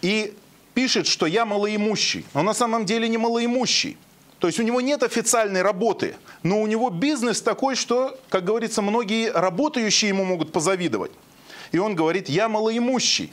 и 0.00 0.34
пишет, 0.74 1.06
что 1.06 1.26
я 1.26 1.44
малоимущий, 1.44 2.24
но 2.34 2.42
на 2.42 2.54
самом 2.54 2.86
деле 2.86 3.08
не 3.08 3.18
малоимущий. 3.18 3.98
То 4.38 4.48
есть 4.48 4.58
у 4.58 4.62
него 4.62 4.80
нет 4.80 5.02
официальной 5.04 5.62
работы, 5.62 6.16
но 6.42 6.60
у 6.60 6.66
него 6.66 6.90
бизнес 6.90 7.40
такой, 7.42 7.76
что, 7.76 8.18
как 8.28 8.44
говорится, 8.44 8.82
многие 8.82 9.30
работающие 9.30 10.08
ему 10.08 10.24
могут 10.24 10.52
позавидовать 10.52 11.12
и 11.72 11.78
он 11.78 11.94
говорит, 11.94 12.28
я 12.28 12.48
малоимущий. 12.48 13.32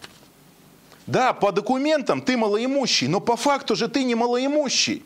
Да, 1.05 1.33
по 1.33 1.51
документам 1.51 2.21
ты 2.21 2.37
малоимущий, 2.37 3.07
но 3.07 3.19
по 3.19 3.35
факту 3.35 3.75
же 3.75 3.87
ты 3.87 4.03
не 4.03 4.15
малоимущий. 4.15 5.03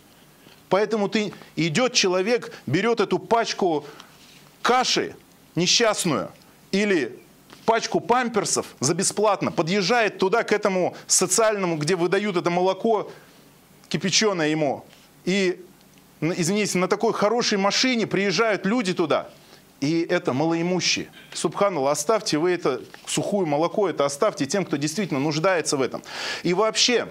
Поэтому 0.69 1.09
ты 1.09 1.33
идет 1.55 1.93
человек, 1.93 2.53
берет 2.65 2.99
эту 2.99 3.19
пачку 3.19 3.85
каши 4.61 5.15
несчастную 5.55 6.31
или 6.71 7.19
пачку 7.65 7.99
памперсов 7.99 8.67
за 8.79 8.93
бесплатно, 8.93 9.51
подъезжает 9.51 10.19
туда, 10.19 10.43
к 10.43 10.51
этому 10.51 10.95
социальному, 11.07 11.77
где 11.77 11.95
выдают 11.95 12.37
это 12.37 12.49
молоко 12.49 13.11
кипяченое 13.87 14.49
ему. 14.49 14.85
И, 15.25 15.63
извините, 16.21 16.77
на 16.77 16.87
такой 16.87 17.13
хорошей 17.13 17.57
машине 17.57 18.05
приезжают 18.05 18.65
люди 18.65 18.93
туда– 18.93 19.29
и 19.83 20.05
это 20.09 20.31
малоимущие. 20.31 21.09
Субханалла, 21.33 21.91
оставьте 21.91 22.37
вы 22.37 22.51
это 22.51 22.79
сухое 23.05 23.45
молоко, 23.45 23.89
это 23.89 24.05
оставьте 24.05 24.45
тем, 24.45 24.63
кто 24.63 24.77
действительно 24.77 25.19
нуждается 25.19 25.75
в 25.75 25.81
этом. 25.81 26.01
И 26.43 26.53
вообще, 26.53 27.09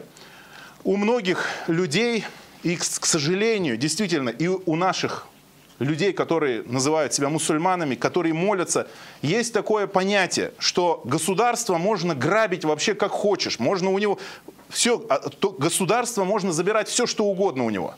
у 0.83 0.97
многих 0.97 1.51
людей, 1.67 2.25
и, 2.63 2.77
к 2.77 2.83
сожалению, 3.05 3.77
действительно, 3.77 4.31
и 4.31 4.47
у 4.49 4.75
наших 4.75 5.27
людей, 5.81 6.15
которые 6.15 6.63
называют 6.63 7.13
себя 7.13 7.29
мусульманами, 7.29 7.95
которые 7.95 8.33
молятся, 8.33 8.89
есть 9.21 9.53
такое 9.53 9.87
понятие, 9.87 10.55
что 10.59 11.03
государство 11.05 11.77
можно 11.77 12.15
грабить 12.15 12.65
вообще 12.65 12.95
как 12.95 13.11
хочешь. 13.11 13.59
Можно 13.59 13.91
у 13.91 13.99
него 13.99 14.19
все, 14.71 15.05
а, 15.11 15.21
государство 15.59 16.25
можно 16.25 16.53
забирать 16.53 16.89
все, 16.89 17.07
что 17.07 17.27
угодно 17.27 17.65
у 17.67 17.71
него. 17.71 17.97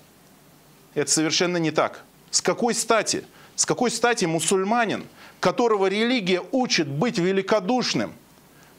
Это 0.94 1.12
совершенно 1.12 1.58
не 1.58 1.70
так. 1.70 2.02
С 2.32 2.40
какой 2.40 2.74
стати? 2.74 3.24
С 3.56 3.66
какой 3.66 3.90
стати 3.90 4.24
мусульманин, 4.24 5.06
которого 5.40 5.86
религия 5.86 6.42
учит 6.50 6.88
быть 6.88 7.18
великодушным, 7.18 8.12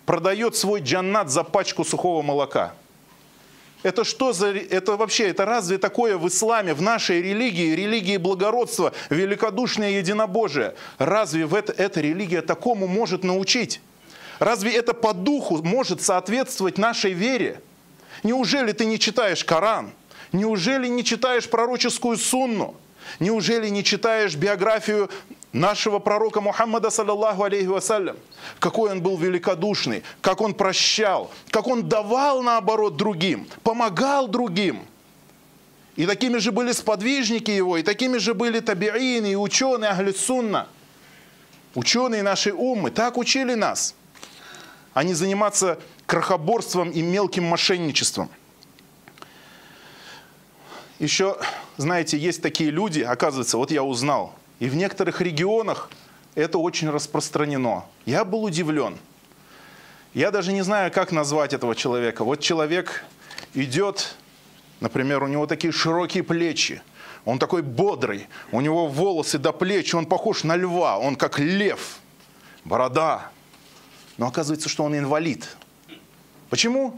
продает 0.06 0.56
свой 0.56 0.82
джаннат 0.82 1.30
за 1.30 1.44
пачку 1.44 1.86
сухого 1.86 2.22
молока? 2.22 2.74
Это 3.84 4.04
что 4.04 4.34
за... 4.34 4.48
Это 4.48 4.98
вообще, 4.98 5.30
это 5.30 5.46
разве 5.46 5.78
такое 5.78 6.18
в 6.18 6.28
исламе, 6.28 6.74
в 6.74 6.82
нашей 6.82 7.22
религии, 7.22 7.76
религии 7.76 8.18
благородства, 8.18 8.94
великодушное 9.10 9.92
единобожие? 9.92 10.74
Разве 10.98 11.46
в 11.46 11.54
это, 11.54 11.72
эта 11.72 12.02
религия 12.02 12.42
такому 12.42 12.88
может 12.88 13.24
научить? 13.24 13.82
Разве 14.40 14.72
это 14.74 14.94
по 14.94 15.14
духу 15.14 15.62
может 15.64 16.02
соответствовать 16.02 16.78
нашей 16.78 17.14
вере? 17.14 17.62
Неужели 18.24 18.72
ты 18.72 18.86
не 18.86 18.98
читаешь 18.98 19.46
Коран? 19.46 19.92
Неужели 20.32 20.88
не 20.88 21.04
читаешь 21.04 21.48
пророческую 21.48 22.18
сунну? 22.18 22.76
Неужели 23.20 23.70
не 23.70 23.84
читаешь 23.84 24.36
биографию 24.36 25.10
нашего 25.54 26.00
пророка 26.00 26.42
Мухаммада, 26.42 26.90
саллаллаху 26.90 27.44
алейхи 27.44 27.68
вассалям? 27.68 28.18
Какой 28.60 28.92
он 28.92 29.02
был 29.02 29.18
великодушный, 29.18 30.04
как 30.22 30.42
он 30.42 30.54
прощал, 30.54 31.32
как 31.50 31.68
он 31.68 31.88
давал 31.88 32.42
наоборот 32.42 32.98
другим, 32.98 33.48
помогал 33.64 34.28
другим. 34.28 34.86
И 35.96 36.06
такими 36.06 36.40
же 36.40 36.52
были 36.52 36.72
сподвижники 36.74 37.52
его, 37.52 37.78
и 37.78 37.84
такими 37.84 38.18
же 38.18 38.34
были 38.34 38.60
табиины, 38.60 39.32
и 39.32 39.36
ученые 39.36 39.92
Ахли 39.92 40.12
Сунна. 40.12 40.68
Ученые 41.74 42.24
нашей 42.24 42.54
уммы 42.54 42.92
так 42.92 43.18
учили 43.18 43.54
нас, 43.54 43.96
а 44.94 45.04
не 45.04 45.14
заниматься 45.14 45.80
крохоборством 46.06 46.90
и 46.90 47.02
мелким 47.02 47.46
мошенничеством. 47.46 48.30
Еще, 51.00 51.38
знаете, 51.78 52.18
есть 52.18 52.42
такие 52.42 52.72
люди, 52.72 53.02
оказывается, 53.02 53.58
вот 53.58 53.70
я 53.70 53.84
узнал, 53.84 54.34
и 54.60 54.70
в 54.70 54.76
некоторых 54.76 55.20
регионах 55.20 55.90
это 56.36 56.58
очень 56.58 56.90
распространено. 56.90 57.86
Я 58.06 58.24
был 58.24 58.44
удивлен. 58.44 58.98
Я 60.14 60.32
даже 60.32 60.54
не 60.54 60.62
знаю, 60.62 60.92
как 60.92 61.12
назвать 61.12 61.54
этого 61.54 61.76
человека. 61.76 62.24
Вот 62.24 62.40
человек 62.40 63.04
идет, 63.54 64.16
например, 64.80 65.24
у 65.24 65.28
него 65.28 65.46
такие 65.48 65.74
широкие 65.74 66.24
плечи, 66.24 66.82
он 67.26 67.40
такой 67.40 67.62
бодрый, 67.62 68.28
у 68.52 68.62
него 68.62 68.88
волосы 68.88 69.38
до 69.38 69.52
плеч, 69.52 69.94
он 69.94 70.06
похож 70.06 70.44
на 70.46 70.56
льва, 70.56 70.98
он 70.98 71.18
как 71.18 71.40
лев, 71.40 71.98
борода. 72.64 73.32
Но 74.18 74.28
оказывается, 74.28 74.70
что 74.70 74.86
он 74.86 74.98
инвалид. 74.98 75.58
Почему? 76.50 76.98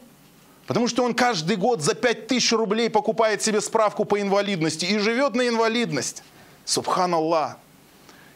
Потому 0.67 0.89
что 0.89 1.03
он 1.03 1.13
каждый 1.13 1.55
год 1.55 1.81
за 1.81 1.95
5000 1.95 2.51
рублей 2.51 2.89
покупает 2.89 3.41
себе 3.41 3.61
справку 3.61 4.03
по 4.03 4.21
инвалидности 4.21 4.85
и 4.85 4.99
живет 4.99 5.33
на 5.33 5.47
инвалидность. 5.47 6.23
Субханаллах. 6.65 7.57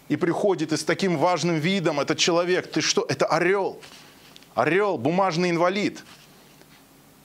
И 0.07 0.15
приходит 0.15 0.71
и 0.71 0.77
с 0.77 0.83
таким 0.83 1.17
важным 1.17 1.57
видом 1.57 1.99
этот 1.99 2.17
человек. 2.17 2.71
Ты 2.71 2.79
что? 2.81 3.05
Это 3.07 3.25
орел. 3.25 3.79
Орел, 4.55 4.97
бумажный 4.97 5.49
инвалид. 5.49 6.03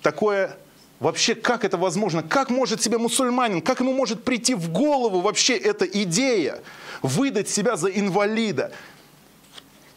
Такое 0.02 0.56
Вообще, 0.98 1.34
как 1.34 1.64
это 1.64 1.76
возможно? 1.76 2.22
Как 2.22 2.48
может 2.48 2.82
себе 2.82 2.96
мусульманин, 2.96 3.60
как 3.60 3.80
ему 3.80 3.92
может 3.92 4.25
прийти 4.25 4.54
в 4.54 4.70
голову 4.70 5.20
вообще 5.20 5.54
эта 5.54 5.84
идея 5.84 6.62
выдать 7.02 7.50
себя 7.50 7.76
за 7.76 7.88
инвалида? 7.88 8.72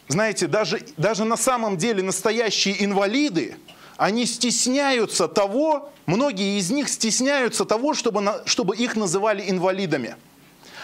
Знаете, 0.08 0.46
даже, 0.46 0.82
даже 0.98 1.24
на 1.24 1.38
самом 1.38 1.78
деле 1.78 2.02
настоящие 2.02 2.84
инвалиды, 2.84 3.56
они 4.00 4.24
стесняются 4.24 5.28
того, 5.28 5.92
многие 6.06 6.58
из 6.58 6.70
них 6.70 6.88
стесняются 6.88 7.66
того, 7.66 7.92
чтобы, 7.92 8.22
на, 8.22 8.40
чтобы 8.46 8.74
их 8.74 8.96
называли 8.96 9.44
инвалидами. 9.46 10.16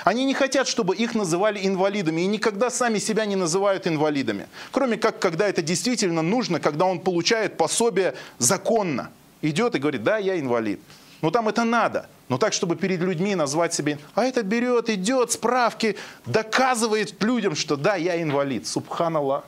Они 0.05 0.27
не 0.27 0.35
хотят, 0.35 0.69
чтобы 0.69 0.95
их 0.95 1.15
называли 1.15 1.67
инвалидами 1.67 2.21
и 2.21 2.27
никогда 2.27 2.69
сами 2.69 2.99
себя 2.99 3.25
не 3.25 3.35
называют 3.35 3.87
инвалидами. 3.87 4.49
Кроме 4.71 4.99
как, 4.99 5.19
когда 5.19 5.49
это 5.49 5.63
действительно 5.63 6.21
нужно, 6.21 6.61
когда 6.61 6.85
он 6.85 7.01
получает 7.01 7.57
пособие 7.57 8.15
законно. 8.37 9.11
Идет 9.41 9.75
и 9.75 9.79
говорит, 9.79 10.03
да, 10.03 10.19
я 10.19 10.39
инвалид. 10.39 10.79
Но 11.23 11.31
там 11.31 11.49
это 11.49 11.65
надо. 11.65 12.11
Но 12.29 12.37
так, 12.37 12.53
чтобы 12.53 12.77
перед 12.77 13.01
людьми 13.01 13.35
назвать 13.35 13.73
себе, 13.73 13.99
а 14.15 14.27
этот 14.27 14.45
берет, 14.45 14.91
идет, 14.91 15.33
справки, 15.33 15.97
доказывает 16.27 17.23
людям, 17.23 17.57
что 17.57 17.77
да, 17.77 17.97
я 17.97 18.21
инвалид. 18.21 18.67
Субханаллах. 18.67 19.45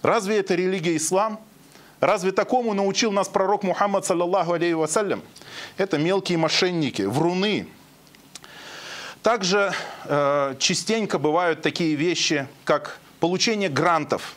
Разве 0.00 0.38
это 0.38 0.54
религия 0.54 0.96
ислам? 0.96 1.38
Разве 2.04 2.32
такому 2.32 2.74
научил 2.74 3.12
нас 3.12 3.28
пророк 3.28 3.62
Мухаммад, 3.62 4.04
саллаллаху 4.04 4.52
алейхи 4.52 4.74
вассалям? 4.74 5.22
Это 5.78 5.96
мелкие 5.96 6.36
мошенники, 6.36 7.00
вруны. 7.00 7.66
Также 9.22 9.72
э, 10.04 10.54
частенько 10.58 11.18
бывают 11.18 11.62
такие 11.62 11.94
вещи, 11.94 12.46
как 12.64 12.98
получение 13.20 13.70
грантов, 13.70 14.34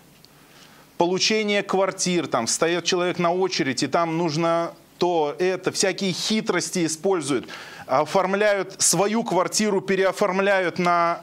получение 0.98 1.62
квартир, 1.62 2.28
там 2.28 2.48
встает 2.48 2.86
человек 2.86 3.20
на 3.20 3.34
очередь, 3.34 3.84
и 3.84 3.88
там 3.88 4.18
нужно 4.18 4.72
то, 4.98 5.36
это, 5.38 5.74
всякие 5.74 6.14
хитрости 6.14 6.86
используют, 6.86 7.50
оформляют 7.86 8.82
свою 8.82 9.26
квартиру, 9.26 9.82
переоформляют 9.82 10.80
на 10.80 11.22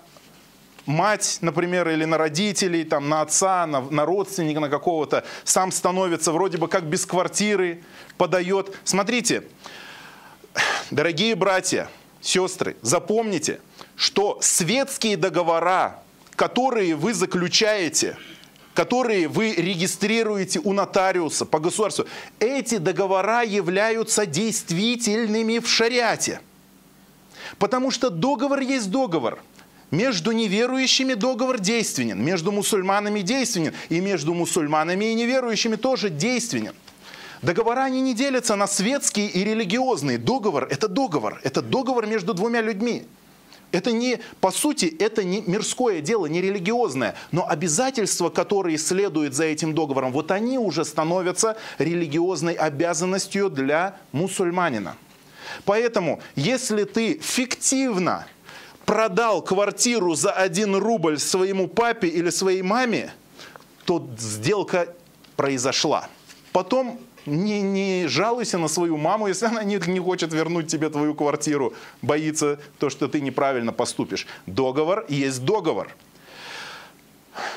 мать, 0.87 1.39
например, 1.41 1.89
или 1.89 2.05
на 2.05 2.19
родителей, 2.19 2.85
там, 2.85 3.09
на 3.09 3.23
отца, 3.23 3.67
на, 3.67 3.81
на 3.81 4.05
родственника, 4.05 4.61
на 4.61 4.69
какого-то, 4.69 5.25
сам 5.45 5.73
становится 5.73 6.33
вроде 6.33 6.59
бы 6.59 6.69
как 6.69 6.85
без 6.85 7.07
квартиры, 7.07 7.83
подает. 8.17 8.77
Смотрите, 8.85 9.45
дорогие 10.91 11.35
братья, 11.35 11.89
сестры, 12.21 12.77
запомните, 12.83 13.61
что 13.97 14.39
светские 14.41 15.17
договора, 15.17 16.03
которые 16.37 16.95
вы 16.95 17.15
заключаете, 17.15 18.17
которые 18.75 19.29
вы 19.29 19.53
регистрируете 19.53 20.61
у 20.61 20.73
нотариуса 20.73 21.47
по 21.47 21.61
государству, 21.61 22.07
эти 22.41 22.79
договора 22.79 23.43
являются 23.43 24.27
действительными 24.27 25.59
в 25.59 25.69
шариате. 25.69 26.41
Потому 27.59 27.91
что 27.91 28.11
договор 28.11 28.61
есть 28.61 28.91
договор– 28.91 29.39
между 29.95 30.33
неверующими 30.33 31.15
договор 31.15 31.59
действенен, 31.59 32.23
между 32.23 32.53
мусульманами 32.53 33.21
действенен, 33.21 33.73
и 33.89 34.01
между 34.01 34.35
мусульманами 34.35 35.07
и 35.07 35.15
неверующими 35.15 35.77
тоже 35.77 36.11
действенен. 36.11 36.75
Договора 37.43 37.85
они 37.85 38.01
не 38.01 38.15
делятся 38.15 38.57
на 38.57 38.67
светские 38.67 39.29
и 39.29 39.45
религиозные. 39.45 40.19
Договор– 40.19 40.67
это 40.71 40.89
договор. 40.89 41.41
Это 41.43 41.61
договор 41.61 42.07
между 42.07 42.33
двумя 42.33 42.63
людьми. 42.63 43.05
Это 43.71 43.93
не, 43.93 44.21
по 44.41 44.51
сути, 44.51 44.87
это 44.99 45.25
не 45.25 45.43
мирское 45.47 46.01
дело, 46.01 46.27
не 46.27 46.41
религиозное. 46.41 47.17
Но 47.33 47.47
обязательства, 47.49 48.31
которые 48.31 48.79
следуют 48.79 49.35
за 49.35 49.45
этим 49.45 49.75
договором, 49.75 50.13
вот 50.13 50.31
они 50.31 50.59
уже 50.59 50.85
становятся 50.85 51.57
религиозной 51.79 52.55
обязанностью 52.55 53.51
для 53.51 53.97
мусульманина. 54.13 54.97
Поэтому, 55.65 56.21
если 56.37 56.85
ты 56.85 57.19
фиктивно 57.19 58.27
продал 58.85 59.43
квартиру 59.43 60.15
за 60.15 60.33
один 60.33 60.77
рубль 60.77 61.19
своему 61.19 61.69
папе 61.69 62.09
или 62.09 62.31
своей 62.31 62.63
маме, 62.63 63.13
то 63.85 64.07
сделка 64.19 64.89
произошла. 65.37 66.09
Потом 66.53 67.01
не, 67.27 67.63
не 67.63 68.07
жалуйся 68.07 68.59
на 68.59 68.69
свою 68.69 68.97
маму, 68.97 69.29
если 69.29 69.47
она 69.47 69.65
не, 69.65 69.79
не 69.87 70.01
хочет 70.01 70.33
вернуть 70.33 70.69
тебе 70.69 70.91
твою 70.91 71.15
квартиру, 71.15 71.75
боится 72.03 72.61
то, 72.79 72.91
что 72.91 73.09
ты 73.09 73.21
неправильно 73.21 73.73
поступишь. 73.73 74.27
Договор 74.47 75.07
есть 75.09 75.45
договор. 75.45 75.89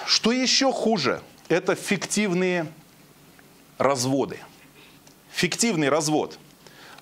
Что 0.06 0.32
еще 0.32 0.72
хуже? 0.72 1.22
Это 1.50 1.76
фиктивные 1.76 2.68
разводы. 3.78 4.40
Фиктивный 5.32 5.90
развод– 5.90 6.40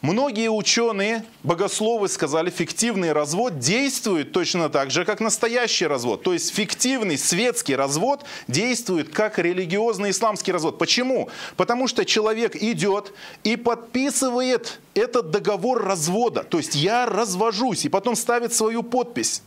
Многие 0.02 0.50
ученые, 0.50 1.24
богословы 1.44 2.10
сказали, 2.10 2.50
фиктивный 2.50 3.12
развод 3.12 3.60
действует 3.60 4.34
точно 4.34 4.70
так 4.70 4.92
же, 4.92 5.06
как 5.06 5.20
настоящий 5.20 5.88
развод. 5.88 6.22
То 6.24 6.34
есть 6.34 6.54
фиктивный 6.54 7.18
светский 7.18 7.76
развод 7.76 8.24
действует 8.48 9.10
как 9.10 9.40
религиозный 9.40 10.12
исламский 10.12 10.52
развод. 10.52 10.78
Почему? 10.78 11.30
Потому 11.56 11.88
что 11.88 12.06
человек 12.06 12.56
идет 12.56 13.14
и 13.44 13.56
подписывает 13.56 14.80
этот 14.94 15.32
договор 15.32 15.84
развода. 15.84 16.44
То 16.44 16.58
есть 16.58 16.76
я 16.76 17.06
развожусь 17.06 17.86
и 17.86 17.90
потом 17.90 18.16
ставит 18.16 18.54
свою 18.54 18.84
подпись. 18.84 19.42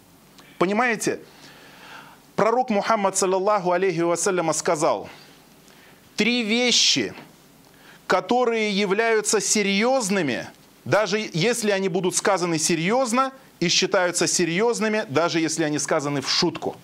Понимаете? 0.59 1.21
Пророк 2.37 2.71
Мухаммад, 2.71 3.17
саллаллаху 3.17 3.73
алейхи 3.73 4.01
вассаляма, 4.01 4.53
сказал, 4.53 5.09
три 6.17 6.43
вещи– 6.43 7.15
которые 8.09 8.73
являются 8.73 9.39
серьезными, 9.39 10.49
даже 10.85 11.31
если 11.35 11.71
они 11.71 11.89
будут 11.91 12.17
сказаны 12.17 12.59
серьезно 12.59 13.33
и 13.61 13.69
считаются 13.69 14.27
серьезными, 14.27 15.05
даже 15.11 15.41
если 15.41 15.63
они 15.63 15.79
сказаны 15.79 16.23
в 16.23 16.31
шутку. 16.31 16.77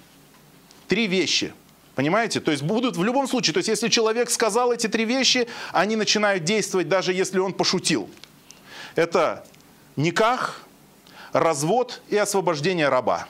Три 0.87 1.07
вещи. 1.07 1.55
Понимаете? 1.95 2.41
То 2.41 2.51
есть 2.51 2.63
будут 2.63 2.99
в 2.99 3.03
любом 3.03 3.27
случае, 3.27 3.55
то 3.55 3.59
есть 3.59 3.69
если 3.69 3.89
человек 3.89 4.29
сказал 4.29 4.71
эти 4.71 4.87
три 4.87 5.07
вещи, 5.07 5.49
они 5.73 5.97
начинают 5.97 6.45
действовать, 6.45 6.89
даже 6.89 7.15
если 7.15 7.39
он 7.39 7.55
пошутил. 7.55 8.11
Это 8.95 9.47
никах, 9.97 10.61
развод 11.33 12.03
и 12.11 12.17
освобождение 12.19 12.91
раба. 12.91 13.29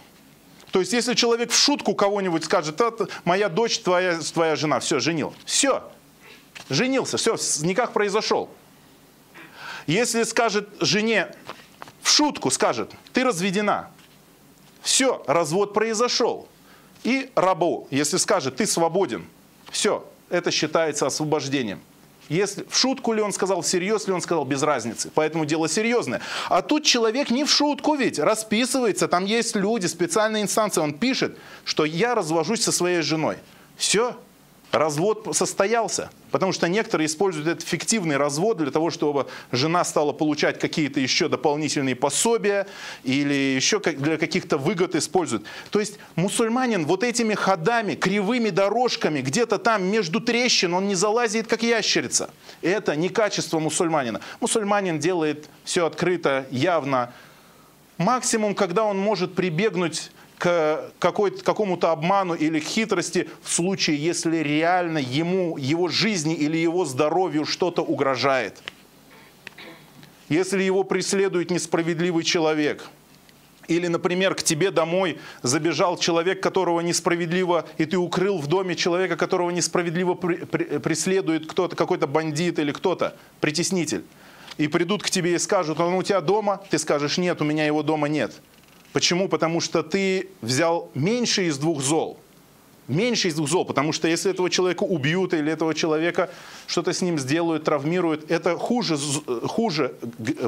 То 0.73 0.81
есть 0.81 0.93
если 0.93 1.15
человек 1.15 1.53
в 1.53 1.57
шутку 1.57 1.95
кого-нибудь 1.95 2.43
скажет, 2.43 2.81
моя 3.23 3.49
дочь, 3.49 3.79
твоя, 3.79 4.19
твоя 4.19 4.57
жена, 4.57 4.81
все, 4.81 4.99
женил. 4.99 5.33
Все, 5.45 5.85
Женился, 6.69 7.17
все, 7.17 7.37
никак 7.63 7.93
произошел. 7.93 8.49
Если 9.87 10.23
скажет 10.23 10.69
жене, 10.81 11.35
в 12.03 12.11
шутку 12.11 12.51
скажет, 12.51 12.93
ты 13.13 13.25
разведена, 13.25 13.91
все, 14.83 15.23
развод 15.27 15.75
произошел. 15.75 16.49
И 17.03 17.31
рабу, 17.35 17.87
если 17.91 18.17
скажет, 18.17 18.57
ты 18.57 18.67
свободен, 18.67 19.27
все, 19.71 20.07
это 20.31 20.51
считается 20.51 21.07
освобождением. 21.07 21.81
Если 22.31 22.65
в 22.69 22.77
шутку 22.77 23.13
ли 23.13 23.21
он 23.21 23.33
сказал, 23.35 23.61
всерьез 23.61 24.07
ли 24.07 24.15
он 24.15 24.23
сказал, 24.23 24.47
без 24.47 24.63
разницы. 24.63 25.11
Поэтому 25.15 25.45
дело 25.45 25.69
серьезное. 25.69 26.23
А 26.49 26.63
тут 26.63 26.85
человек 26.85 27.31
не 27.31 27.45
в 27.45 27.51
шутку 27.51 27.95
ведь, 27.95 28.19
расписывается, 28.19 29.09
там 29.09 29.27
есть 29.27 29.55
люди, 29.55 29.87
специальные 29.87 30.43
инстанции. 30.43 30.81
Он 30.81 30.95
пишет, 30.95 31.37
что 31.65 31.85
я 31.85 32.15
развожусь 32.15 32.63
со 32.63 32.73
своей 32.73 33.03
женой. 33.03 33.37
Все, 33.77 34.17
развод 34.79 35.29
состоялся. 35.33 36.11
Потому 36.31 36.53
что 36.53 36.69
некоторые 36.69 37.07
используют 37.07 37.47
этот 37.47 37.67
фиктивный 37.67 38.17
развод 38.17 38.59
для 38.59 38.71
того, 38.71 38.91
чтобы 38.91 39.27
жена 39.53 39.85
стала 39.85 40.13
получать 40.13 40.59
какие-то 40.59 41.01
еще 41.01 41.29
дополнительные 41.29 41.95
пособия 41.95 42.67
или 43.05 43.35
еще 43.35 43.79
для 43.79 44.19
каких-то 44.19 44.59
выгод 44.59 44.95
используют. 44.97 45.45
То 45.71 45.81
есть 45.81 45.99
мусульманин 46.17 46.87
вот 46.87 47.05
этими 47.05 47.35
ходами, 47.35 47.95
кривыми 47.95 48.51
дорожками, 48.51 49.21
где-то 49.21 49.59
там 49.59 49.85
между 49.85 50.21
трещин, 50.21 50.75
он 50.75 50.89
не 50.89 50.95
залазит, 50.95 51.47
как 51.47 51.63
ящерица. 51.63 52.31
Это 52.61 52.97
не 52.97 53.09
качество 53.09 53.59
мусульманина. 53.59 54.21
Мусульманин 54.41 54.99
делает 54.99 55.49
все 55.65 55.87
открыто, 55.87 56.47
явно. 56.51 57.13
Максимум, 57.97 58.57
когда 58.57 58.85
он 58.85 58.99
может 58.99 59.35
прибегнуть 59.35 60.11
к 60.45 60.93
какому-то 60.99 61.91
обману 61.91 62.35
или 62.35 62.61
хитрости 62.61 63.31
в 63.43 63.51
случае, 63.51 63.97
если 63.97 64.37
реально 64.37 64.99
ему, 64.99 65.57
его 65.57 65.89
жизни 65.89 66.35
или 66.35 66.59
его 66.59 66.85
здоровью 66.85 67.47
что-то 67.47 67.81
угрожает. 67.81 68.63
Если 70.29 70.63
его 70.63 70.85
преследует 70.85 71.51
несправедливый 71.51 72.25
человек, 72.25 72.91
Или, 73.69 73.87
например, 73.87 74.35
к 74.35 74.43
тебе 74.43 74.71
домой 74.71 75.19
забежал 75.43 75.97
человек, 75.97 76.43
которого 76.43 76.81
несправедливо, 76.81 77.67
и 77.79 77.85
ты 77.85 77.97
укрыл 77.97 78.39
в 78.39 78.47
доме 78.47 78.75
человека, 78.75 79.17
которого 79.17 79.51
несправедливо 79.51 80.15
преследует 80.15 81.47
кто-то, 81.47 81.75
какой-то 81.77 82.07
бандит 82.07 82.59
или 82.59 82.73
кто-то, 82.73 83.17
притеснитель. 83.41 84.05
И 84.59 84.69
придут 84.69 85.03
к 85.03 85.11
тебе 85.11 85.35
и 85.35 85.39
скажут, 85.39 85.81
он 85.81 85.95
у 85.95 86.03
тебя 86.03 86.21
дома? 86.21 86.63
Ты 86.71 86.79
скажешь, 86.79 87.19
нет, 87.19 87.41
у 87.41 87.45
меня 87.45 87.67
его 87.67 87.83
дома 87.83 88.09
нет. 88.09 88.33
Почему? 88.95 89.29
Потому 89.29 89.61
что 89.61 89.83
ты 89.83 90.29
взял 90.41 90.91
меньше 90.95 91.47
из 91.49 91.59
двух 91.59 91.83
зол 91.83 92.19
меньше 92.89 93.29
из 93.29 93.35
двух 93.35 93.49
зол, 93.49 93.65
потому 93.65 93.93
что 93.93 94.09
если 94.09 94.31
этого 94.31 94.51
человека 94.51 94.83
убьют 94.83 95.33
или 95.33 95.51
этого 95.51 95.75
человека 95.75 96.31
что-то 96.67 96.93
с 96.93 97.03
ним 97.03 97.19
сделают, 97.19 97.65
травмируют, 97.65 98.31
это 98.31 98.57
хуже, 98.57 98.99
хуже 99.47 99.95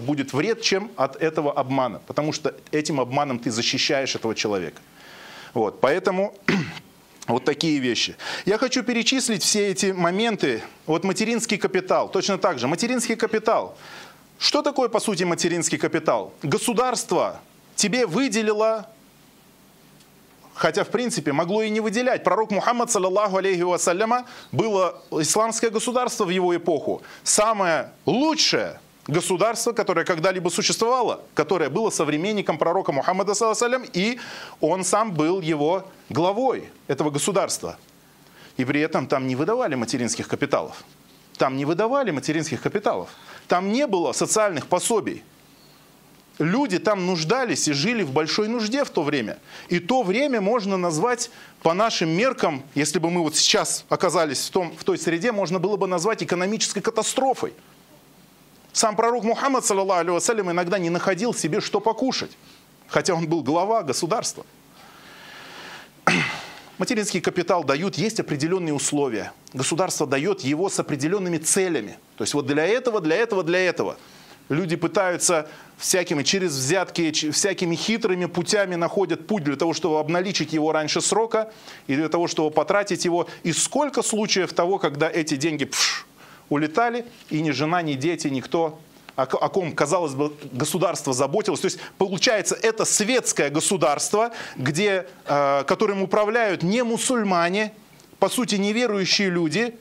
будет 0.03 0.33
вред, 0.35 0.61
чем 0.61 0.91
от 0.97 1.17
этого 1.17 1.53
обмана, 1.53 2.01
потому 2.07 2.33
что 2.33 2.55
этим 2.73 3.01
обманом 3.01 3.39
ты 3.39 3.51
защищаешь 3.51 4.15
этого 4.15 4.35
человека. 4.35 4.81
Вот, 5.55 5.81
поэтому 5.81 6.35
вот 7.27 7.45
такие 7.45 7.79
вещи. 7.79 8.17
Я 8.45 8.59
хочу 8.59 8.83
перечислить 8.83 9.43
все 9.43 9.69
эти 9.69 9.93
моменты. 9.93 10.63
Вот 10.87 11.05
материнский 11.05 11.57
капитал, 11.57 12.11
точно 12.11 12.37
так 12.37 12.59
же. 12.59 12.69
Материнский 12.69 13.17
капитал. 13.17 13.79
Что 14.39 14.61
такое, 14.61 14.91
по 14.91 15.01
сути, 15.01 15.25
материнский 15.25 15.79
капитал? 15.79 16.35
Государство 16.43 17.41
тебе 17.77 18.07
выделило 18.07 18.89
хотя 20.57 20.85
в 20.85 20.89
принципе 20.89 21.33
могло 21.33 21.62
и 21.62 21.71
не 21.71 21.81
выделять. 21.81 22.25
Пророк 22.25 22.51
Мухаммад, 22.51 22.91
саллаллаху 22.91 23.37
алейхи 23.37 23.61
вассаляма, 23.61 24.25
было 24.53 25.01
исламское 25.12 25.71
государство 25.71 26.25
в 26.25 26.31
его 26.31 26.57
эпоху. 26.57 27.03
Самое 27.23 27.91
лучшее 28.07 28.81
государство, 29.07 29.73
которое 29.73 30.05
когда-либо 30.05 30.49
существовало, 30.49 31.21
которое 31.35 31.71
было 31.71 31.91
современником 31.91 32.59
пророка 32.59 32.91
Мухаммада, 32.91 33.35
саллаллаху 33.35 33.87
и 33.93 34.19
он 34.61 34.83
сам 34.83 35.12
был 35.12 35.41
его 35.41 35.85
главой 36.09 36.71
этого 36.89 37.11
государства. 37.11 37.77
И 38.57 38.65
при 38.65 38.81
этом 38.81 39.07
там 39.07 39.27
не 39.27 39.37
выдавали 39.37 39.75
материнских 39.75 40.27
капиталов. 40.27 40.83
Там 41.37 41.59
не 41.59 41.67
выдавали 41.67 42.11
материнских 42.11 42.62
капиталов. 42.62 43.11
Там 43.47 43.71
не 43.71 43.87
было 43.87 44.12
социальных 44.12 44.67
пособий 44.67 45.23
люди 46.38 46.79
там 46.79 47.07
нуждались 47.07 47.68
и 47.68 47.72
жили 47.72 48.03
в 48.03 48.12
большой 48.12 48.49
нужде 48.49 48.85
в 48.85 48.90
то 48.90 49.03
время. 49.03 49.38
И 49.68 49.79
то 49.79 50.03
время 50.03 50.40
можно 50.40 50.77
назвать 50.77 51.31
по 51.62 51.75
нашим 51.75 52.11
меркам, 52.11 52.62
если 52.75 52.99
бы 52.99 53.11
мы 53.11 53.22
вот 53.22 53.37
сейчас 53.37 53.85
оказались 53.88 54.46
в, 54.46 54.51
том, 54.51 54.75
в 54.77 54.85
той 54.85 54.99
среде, 54.99 55.33
можно 55.33 55.59
было 55.59 55.77
бы 55.77 55.87
назвать 55.87 56.22
экономической 56.22 56.81
катастрофой. 56.81 57.55
Сам 58.72 58.94
пророк 58.94 59.25
Мухаммад, 59.25 59.64
саллаллаху 59.64 60.16
алейhi 60.16 60.53
иногда 60.53 60.79
не 60.79 60.90
находил 60.90 61.33
себе 61.33 61.61
что 61.61 61.81
покушать, 61.81 62.31
хотя 62.88 63.14
он 63.14 63.27
был 63.27 63.42
глава 63.42 63.83
государства. 63.83 64.44
Материнский 66.79 67.22
капитал 67.22 67.64
дают, 67.64 67.96
есть 67.96 68.20
определенные 68.20 68.75
условия. 68.75 69.33
Государство 69.55 70.07
дает 70.07 70.42
его 70.42 70.68
с 70.68 70.79
определенными 70.79 71.38
целями. 71.38 71.99
То 72.18 72.25
есть 72.25 72.35
вот 72.35 72.46
для 72.46 72.66
этого, 72.66 73.01
для 73.01 73.16
этого, 73.16 73.42
для 73.42 73.61
этого– 73.61 73.96
Люди 74.49 74.77
пытаются 74.77 75.49
всякими, 75.77 76.23
через 76.23 76.53
взятки, 76.53 77.11
всякими 77.11 77.75
хитрыми 77.75 78.27
путями 78.27 78.77
находят 78.77 79.27
путь 79.27 79.43
для 79.45 79.57
того, 79.57 79.75
чтобы 79.75 79.99
обналичить 79.99 80.53
его 80.53 80.73
раньше 80.73 81.01
срока 81.01 81.51
и 81.87 81.97
для 81.97 82.09
того, 82.09 82.29
чтобы 82.29 82.51
потратить 82.51 83.05
его. 83.05 83.27
И 83.43 83.53
сколько 83.53 84.03
случаев 84.03 84.53
того, 84.53 84.79
когда 84.79 85.11
эти 85.11 85.37
деньги 85.37 85.65
пш, 85.65 86.07
улетали, 86.49 87.07
и 87.29 87.41
ни 87.41 87.51
жена, 87.51 87.83
ни 87.83 87.95
дети, 87.95 88.29
никто 88.29 88.79
о, 89.17 89.27
ком, 89.27 89.73
казалось 89.73 90.13
бы, 90.13 90.33
государство 90.53 91.13
заботилось. 91.15 91.61
То 91.61 91.67
есть, 91.67 91.79
получается, 91.97 92.55
это 92.55 92.85
светское 92.85 93.49
государство, 93.49 94.31
где, 94.57 95.07
э, 95.25 95.65
которым 95.67 96.03
управляют 96.03 96.63
не 96.63 96.85
мусульмане, 96.85 97.73
по 98.19 98.29
сути, 98.29 98.57
неверующие 98.57 99.31
люди. 99.31 99.75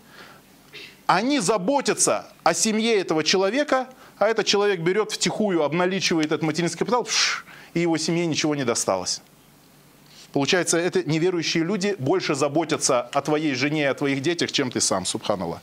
Они 1.06 1.40
заботятся 1.40 2.32
о 2.44 2.54
семье 2.54 2.98
этого 2.98 3.24
человека– 3.24 3.90
а 4.18 4.28
этот 4.28 4.46
человек 4.46 4.80
берет 4.80 5.12
втихую, 5.12 5.64
обналичивает 5.64 6.28
этот 6.28 6.42
материнский 6.42 6.80
капитал, 6.80 7.08
и 7.74 7.82
его 7.82 7.98
семье 7.98 8.26
ничего 8.26 8.56
не 8.56 8.64
досталось. 8.64 9.22
Получается, 10.32 10.78
это 10.78 11.04
неверующие 11.04 11.64
люди 11.64 11.96
больше 11.98 12.36
заботятся 12.36 13.02
о 13.02 13.22
твоей 13.22 13.56
жене 13.56 13.84
и 13.84 13.86
о 13.86 13.94
твоих 13.94 14.22
детях, 14.22 14.52
чем 14.52 14.70
ты 14.70 14.82
сам, 14.82 15.06
субханаллах. 15.06 15.62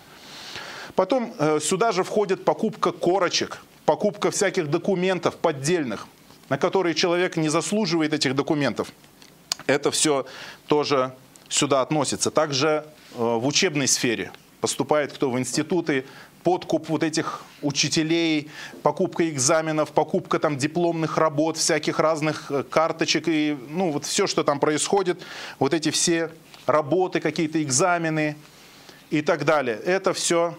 Потом 0.94 1.34
э, 1.38 1.58
сюда 1.60 1.92
же 1.92 2.04
входит 2.04 2.44
покупка 2.44 2.92
корочек, 2.92 3.62
покупка 3.84 4.30
всяких 4.30 4.70
документов 4.70 5.36
поддельных, 5.36 6.06
на 6.48 6.58
которые 6.58 6.94
человек 6.94 7.36
не 7.36 7.48
заслуживает 7.48 8.12
этих 8.12 8.34
документов. 8.34 8.92
Это 9.66 9.90
все 9.90 10.26
тоже 10.66 11.12
сюда 11.48 11.82
относится. 11.82 12.30
Также 12.30 12.84
э, 13.14 13.18
в 13.18 13.46
учебной 13.46 13.88
сфере 13.88 14.32
поступает 14.60 15.12
кто 15.12 15.30
в 15.30 15.38
институты, 15.38 16.04
подкуп 16.42 16.88
вот 16.88 17.02
этих 17.02 17.42
учителей, 17.62 18.50
покупка 18.82 19.28
экзаменов, 19.28 19.92
покупка 19.92 20.38
там 20.38 20.56
дипломных 20.56 21.18
работ, 21.18 21.56
всяких 21.56 21.98
разных 21.98 22.50
э, 22.50 22.64
карточек 22.64 23.24
и 23.28 23.56
ну 23.68 23.92
вот 23.92 24.04
все, 24.04 24.26
что 24.26 24.42
там 24.44 24.60
происходит, 24.60 25.22
вот 25.58 25.74
эти 25.74 25.90
все 25.90 26.30
работы, 26.66 27.20
какие-то 27.20 27.62
экзамены 27.62 28.36
и 29.10 29.22
так 29.22 29.44
далее. 29.44 29.76
Это 29.76 30.12
все 30.12 30.56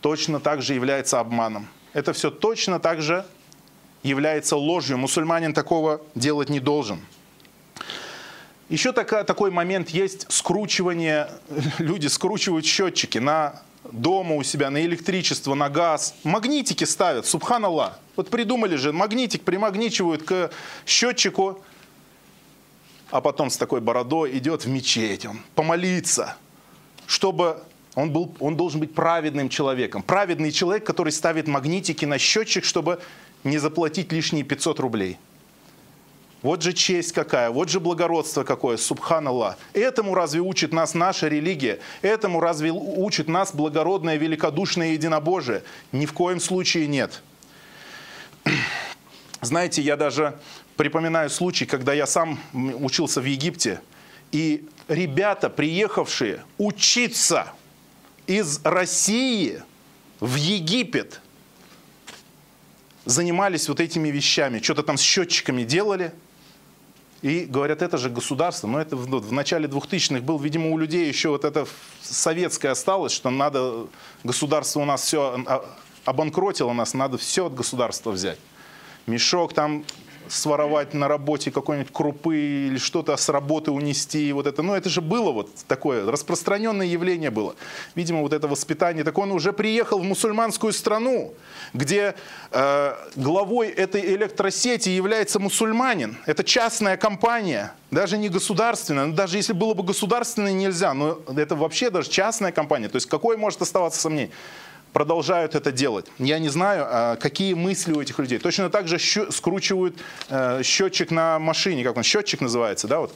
точно 0.00 0.40
так 0.40 0.62
же 0.62 0.74
является 0.74 1.20
обманом. 1.20 1.68
Это 1.92 2.12
все 2.12 2.30
точно 2.30 2.78
так 2.80 3.02
же 3.02 3.26
является 4.02 4.56
ложью. 4.56 4.98
Мусульманин 4.98 5.52
такого 5.52 6.00
делать 6.14 6.48
не 6.48 6.60
должен. 6.60 7.00
Еще 8.68 8.92
такая, 8.92 9.24
такой 9.24 9.50
момент 9.50 9.90
есть 9.90 10.30
скручивание, 10.30 11.28
люди 11.78 12.06
скручивают 12.06 12.64
счетчики 12.64 13.18
на 13.18 13.60
дома 13.92 14.36
у 14.36 14.42
себя, 14.42 14.70
на 14.70 14.84
электричество, 14.84 15.54
на 15.54 15.68
газ. 15.68 16.14
Магнитики 16.24 16.84
ставят, 16.84 17.26
субханаллах. 17.26 17.98
Вот 18.16 18.30
придумали 18.30 18.76
же, 18.76 18.92
магнитик 18.92 19.42
примагничивают 19.42 20.22
к 20.22 20.50
счетчику, 20.86 21.62
а 23.10 23.20
потом 23.20 23.50
с 23.50 23.56
такой 23.56 23.80
бородой 23.80 24.36
идет 24.38 24.64
в 24.64 24.68
мечеть, 24.68 25.26
он 25.26 25.40
помолиться, 25.54 26.36
чтобы 27.06 27.62
он, 27.94 28.12
был, 28.12 28.34
он 28.38 28.56
должен 28.56 28.80
быть 28.80 28.94
праведным 28.94 29.48
человеком. 29.48 30.02
Праведный 30.02 30.52
человек, 30.52 30.84
который 30.84 31.12
ставит 31.12 31.48
магнитики 31.48 32.04
на 32.04 32.18
счетчик, 32.18 32.64
чтобы 32.64 33.00
не 33.42 33.58
заплатить 33.58 34.12
лишние 34.12 34.44
500 34.44 34.80
рублей. 34.80 35.18
Вот 36.42 36.62
же 36.62 36.72
честь 36.72 37.12
какая, 37.12 37.50
вот 37.50 37.68
же 37.68 37.80
благородство 37.80 38.44
какое, 38.44 38.78
субханаллах. 38.78 39.58
Этому 39.74 40.14
разве 40.14 40.40
учит 40.40 40.72
нас 40.72 40.94
наша 40.94 41.28
религия? 41.28 41.80
Этому 42.00 42.40
разве 42.40 42.70
учит 42.72 43.28
нас 43.28 43.54
благородное, 43.54 44.16
великодушное 44.16 44.92
единобожие? 44.92 45.62
Ни 45.92 46.06
в 46.06 46.14
коем 46.14 46.40
случае 46.40 46.86
нет. 46.86 47.22
Знаете, 49.42 49.82
я 49.82 49.96
даже 49.96 50.38
припоминаю 50.78 51.28
случай, 51.28 51.66
когда 51.66 51.92
я 51.92 52.06
сам 52.06 52.38
учился 52.54 53.20
в 53.20 53.26
Египте, 53.26 53.82
и 54.32 54.66
ребята, 54.88 55.50
приехавшие 55.50 56.42
учиться 56.56 57.52
из 58.26 58.60
России 58.64 59.62
в 60.20 60.36
Египет, 60.36 61.20
занимались 63.04 63.68
вот 63.68 63.80
этими 63.80 64.08
вещами, 64.08 64.60
что-то 64.60 64.82
там 64.82 64.96
с 64.96 65.02
счетчиками 65.02 65.64
делали– 65.64 66.14
и 67.22 67.44
говорят, 67.44 67.82
это 67.82 67.98
же 67.98 68.08
государство. 68.08 68.66
Но 68.66 68.80
это 68.80 68.96
в, 68.96 69.06
в 69.06 69.32
начале 69.32 69.68
2000-х 69.68 70.20
был, 70.22 70.38
видимо, 70.38 70.70
у 70.70 70.78
людей 70.78 71.06
еще 71.06 71.28
вот 71.28 71.44
это 71.44 71.66
советское 72.00 72.70
осталось, 72.70 73.12
что 73.12 73.30
надо, 73.30 73.86
государство 74.24 74.80
у 74.80 74.84
нас 74.84 75.02
все 75.02 75.44
обанкротило 76.04 76.72
нас, 76.72 76.94
надо 76.94 77.18
все 77.18 77.46
от 77.46 77.54
государства 77.54 78.10
взять. 78.10 78.38
Мешок 79.06 79.52
там 79.52 79.84
своровать 80.30 80.94
на 80.94 81.08
работе 81.08 81.50
какой-нибудь 81.50 81.92
крупы 81.92 82.36
или 82.36 82.78
что-то 82.78 83.16
с 83.16 83.28
работы 83.28 83.70
унести. 83.70 84.32
Вот 84.32 84.46
это. 84.46 84.62
Ну, 84.62 84.74
это 84.74 84.88
же 84.88 85.00
было 85.00 85.32
вот 85.32 85.50
такое 85.66 86.10
распространенное 86.10 86.86
явление 86.86 87.30
было. 87.30 87.54
Видимо, 87.94 88.20
вот 88.20 88.32
это 88.32 88.48
воспитание. 88.48 89.04
Так 89.04 89.18
он 89.18 89.32
уже 89.32 89.52
приехал 89.52 89.98
в 89.98 90.04
мусульманскую 90.04 90.72
страну, 90.72 91.34
где 91.74 92.14
э, 92.52 92.94
главой 93.16 93.68
этой 93.68 94.14
электросети 94.14 94.88
является 94.88 95.38
мусульманин. 95.38 96.16
Это 96.26 96.44
частная 96.44 96.96
компания, 96.96 97.74
даже 97.90 98.16
не 98.16 98.28
государственная. 98.28 99.06
Ну, 99.06 99.14
даже 99.14 99.36
если 99.36 99.52
было 99.52 99.74
бы 99.74 99.82
государственное, 99.82 100.52
нельзя. 100.52 100.94
Но 100.94 101.18
это 101.36 101.56
вообще 101.56 101.90
даже 101.90 102.08
частная 102.08 102.52
компания. 102.52 102.88
То 102.88 102.96
есть 102.96 103.08
какое 103.08 103.36
может 103.36 103.62
оставаться 103.62 104.00
сомнение? 104.00 104.30
Продолжают 104.92 105.54
это 105.54 105.72
делать. 105.72 106.06
Я 106.18 106.38
не 106.38 106.48
знаю, 106.48 106.86
а, 106.86 107.16
какие 107.16 107.54
мысли 107.54 107.92
у 107.92 108.00
этих 108.00 108.18
людей. 108.18 108.38
Точно 108.38 108.70
так 108.70 108.88
же 108.88 108.98
скручивают 109.30 109.96
э, 110.28 110.62
счетчик 110.62 111.10
на 111.10 111.38
машине, 111.38 111.84
как 111.84 111.96
он, 111.96 112.02
счетчик 112.02 112.40
называется, 112.40 112.88
да, 112.88 113.00
вот, 113.00 113.14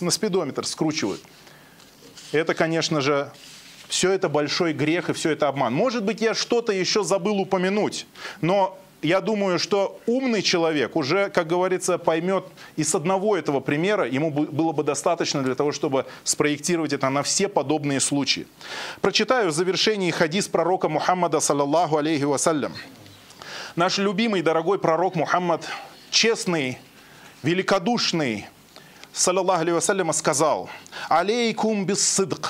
на 0.00 0.10
спидометр 0.10 0.66
скручивают. 0.66 1.20
Это, 2.32 2.54
конечно 2.54 3.00
же, 3.00 3.30
все 3.88 4.10
это 4.10 4.28
большой 4.28 4.72
грех 4.72 5.10
и 5.10 5.12
все 5.12 5.30
это 5.30 5.48
обман. 5.48 5.74
Может 5.74 6.04
быть, 6.04 6.20
я 6.20 6.34
что-то 6.34 6.72
еще 6.72 7.04
забыл 7.04 7.38
упомянуть, 7.40 8.06
но 8.40 8.78
я 9.02 9.20
думаю, 9.20 9.58
что 9.58 10.00
умный 10.06 10.42
человек 10.42 10.96
уже, 10.96 11.28
как 11.28 11.48
говорится, 11.48 11.98
поймет 11.98 12.44
и 12.76 12.84
с 12.84 12.94
одного 12.94 13.36
этого 13.36 13.60
примера 13.60 14.08
ему 14.08 14.30
было 14.30 14.72
бы 14.72 14.84
достаточно 14.84 15.42
для 15.42 15.54
того, 15.54 15.72
чтобы 15.72 16.06
спроектировать 16.24 16.92
это 16.92 17.10
на 17.10 17.22
все 17.22 17.48
подобные 17.48 18.00
случаи. 18.00 18.46
Прочитаю 19.00 19.50
в 19.50 19.52
завершении 19.52 20.10
хадис 20.10 20.48
пророка 20.48 20.88
Мухаммада, 20.88 21.40
саллаллаху 21.40 21.96
алейхи 21.96 22.24
вассалям. 22.24 22.72
Наш 23.74 23.98
любимый, 23.98 24.42
дорогой 24.42 24.78
пророк 24.78 25.16
Мухаммад, 25.16 25.66
честный, 26.10 26.78
великодушный, 27.42 28.46
саллаллаху 29.12 29.62
алейхи 29.62 29.74
вассалям, 29.74 30.12
сказал, 30.12 30.70
«Алейкум 31.08 31.86
биссидк» 31.86 32.48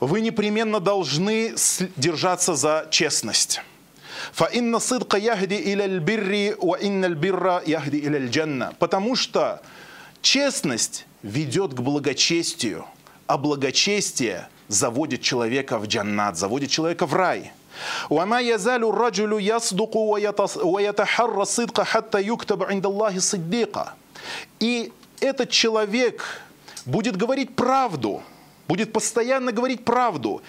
вы 0.00 0.20
непременно 0.20 0.80
должны 0.80 1.54
держаться 1.96 2.56
за 2.56 2.88
честность. 2.90 3.62
فإن 4.31 4.75
الصدق 4.75 5.15
يهدي 5.15 5.73
إلى 5.73 5.85
البر 5.85 6.55
وإن 6.59 7.05
البر 7.05 7.61
يهدي 7.67 8.07
إلى 8.07 8.17
الجنة. 8.17 8.73
Потому 8.79 9.15
что 9.15 9.61
честность 10.21 11.05
ведет 11.23 11.73
к 11.73 11.79
благочестию, 11.81 12.85
а 13.27 13.37
благочестие 13.37 14.47
заводит 14.67 15.21
человека 15.21 15.77
в 15.77 15.87
джаннат, 15.87 16.37
заводит 16.37 16.69
человека 16.69 17.05
в 17.05 17.13
рай. 17.13 17.51
وما 18.09 18.39
يزال 18.39 18.83
الرجل 18.83 19.37
يصدق 19.39 19.97
ويتحرى 20.63 21.41
الصدق 21.41 21.81
حتى 21.81 22.21
يكتب 22.21 22.63
عند 22.63 22.85
الله 22.85 23.19
صديقا. 23.19 23.93
И 24.59 24.91
этот 25.19 25.49
человек 25.49 26.23
будет 26.85 27.15
говорить 27.17 27.55
правду, 27.55 28.23
будет 28.67 28.91
постоянно 28.93 29.51
говорить 29.51 29.85
правду 29.85 30.41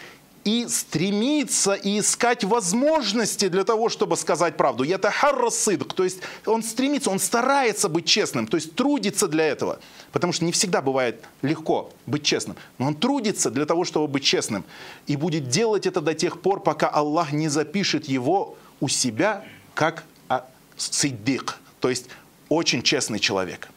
и 0.43 0.67
стремиться 0.67 1.73
и 1.73 1.99
искать 1.99 2.43
возможности 2.43 3.47
для 3.47 3.63
того, 3.63 3.89
чтобы 3.89 4.17
сказать 4.17 4.57
правду. 4.57 4.83
Это 4.83 5.09
харрасыдк, 5.09 5.93
то 5.93 6.03
есть 6.03 6.19
он 6.45 6.63
стремится, 6.63 7.09
он 7.09 7.19
старается 7.19 7.89
быть 7.89 8.05
честным, 8.05 8.47
то 8.47 8.57
есть 8.57 8.75
трудится 8.75 9.27
для 9.27 9.45
этого. 9.45 9.79
Потому 10.11 10.33
что 10.33 10.45
не 10.45 10.51
всегда 10.51 10.81
бывает 10.81 11.23
легко 11.41 11.91
быть 12.05 12.23
честным. 12.23 12.57
Но 12.77 12.87
он 12.87 12.95
трудится 12.95 13.49
для 13.49 13.65
того, 13.65 13.85
чтобы 13.85 14.07
быть 14.07 14.23
честным. 14.23 14.65
И 15.07 15.15
будет 15.15 15.49
делать 15.49 15.85
это 15.85 16.01
до 16.01 16.13
тех 16.13 16.41
пор, 16.41 16.61
пока 16.61 16.87
Аллах 16.87 17.31
не 17.31 17.47
запишет 17.47 18.07
его 18.07 18.57
у 18.79 18.89
себя 18.89 19.43
как 19.73 20.03
а, 20.29 20.45
сиддик, 20.77 21.57
то 21.79 21.89
есть 21.89 22.07
очень 22.49 22.83
честный 22.83 23.19
человек. 23.19 23.69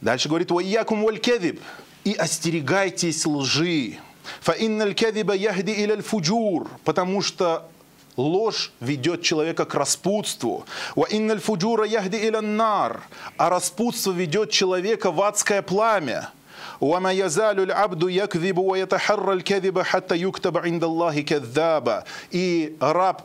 Дальше 0.00 0.28
говорит, 0.28 0.50
«Вайякум 0.50 1.02
валь 1.02 1.20
и 2.04 2.12
остерегайтесь 2.12 3.24
лжи. 3.24 3.98
Фаинналь 4.41 4.93
кадиба 4.93 5.33
яхди 5.33 5.71
иляль 5.71 6.01
фуджур, 6.01 6.67
потому 6.83 7.21
что 7.21 7.69
ложь 8.15 8.71
ведет 8.79 9.21
человека 9.21 9.65
к 9.65 9.73
распутству. 9.75 10.65
Ва 10.95 11.07
инналь 11.09 11.39
фуджура 11.39 11.85
яхди 11.85 12.17
илян 12.17 12.55
нар, 12.55 13.01
а 13.37 13.49
распутство 13.49 14.11
ведет 14.11 14.51
человека 14.51 15.11
в 15.11 15.21
адское 15.21 15.61
пламя. 15.61 16.31
وما 16.81 17.11
يزال 17.11 17.59
العبد 17.59 18.03
يكذب 18.09 18.57
ويتحرى 18.57 19.33
الكذب 19.33 19.81
حتى 19.81 20.15
يكتب 20.15 20.57
عند 20.57 20.83
الله 20.83 21.21
كذابا. 21.21 22.03
И 22.31 22.75
раб, 22.79 23.23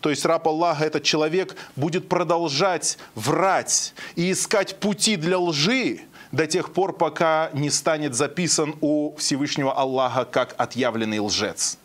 то 0.00 0.10
есть 0.10 0.24
раб 0.24 0.46
Аллаха, 0.46 0.84
этот 0.84 1.02
человек, 1.02 1.56
будет 1.76 2.08
продолжать 2.08 2.98
врать 3.14 3.94
и 4.14 4.30
искать 4.32 4.78
пути 4.78 5.16
для 5.16 5.38
лжи, 5.38 6.00
до 6.31 6.47
тех 6.47 6.73
пор, 6.73 6.93
пока 6.93 7.49
не 7.53 7.69
станет 7.69 8.15
записан 8.15 8.75
у 8.81 9.15
Всевышнего 9.17 9.73
Аллаха 9.73 10.25
как 10.25 10.55
отъявленный 10.57 11.19
лжец. 11.19 11.77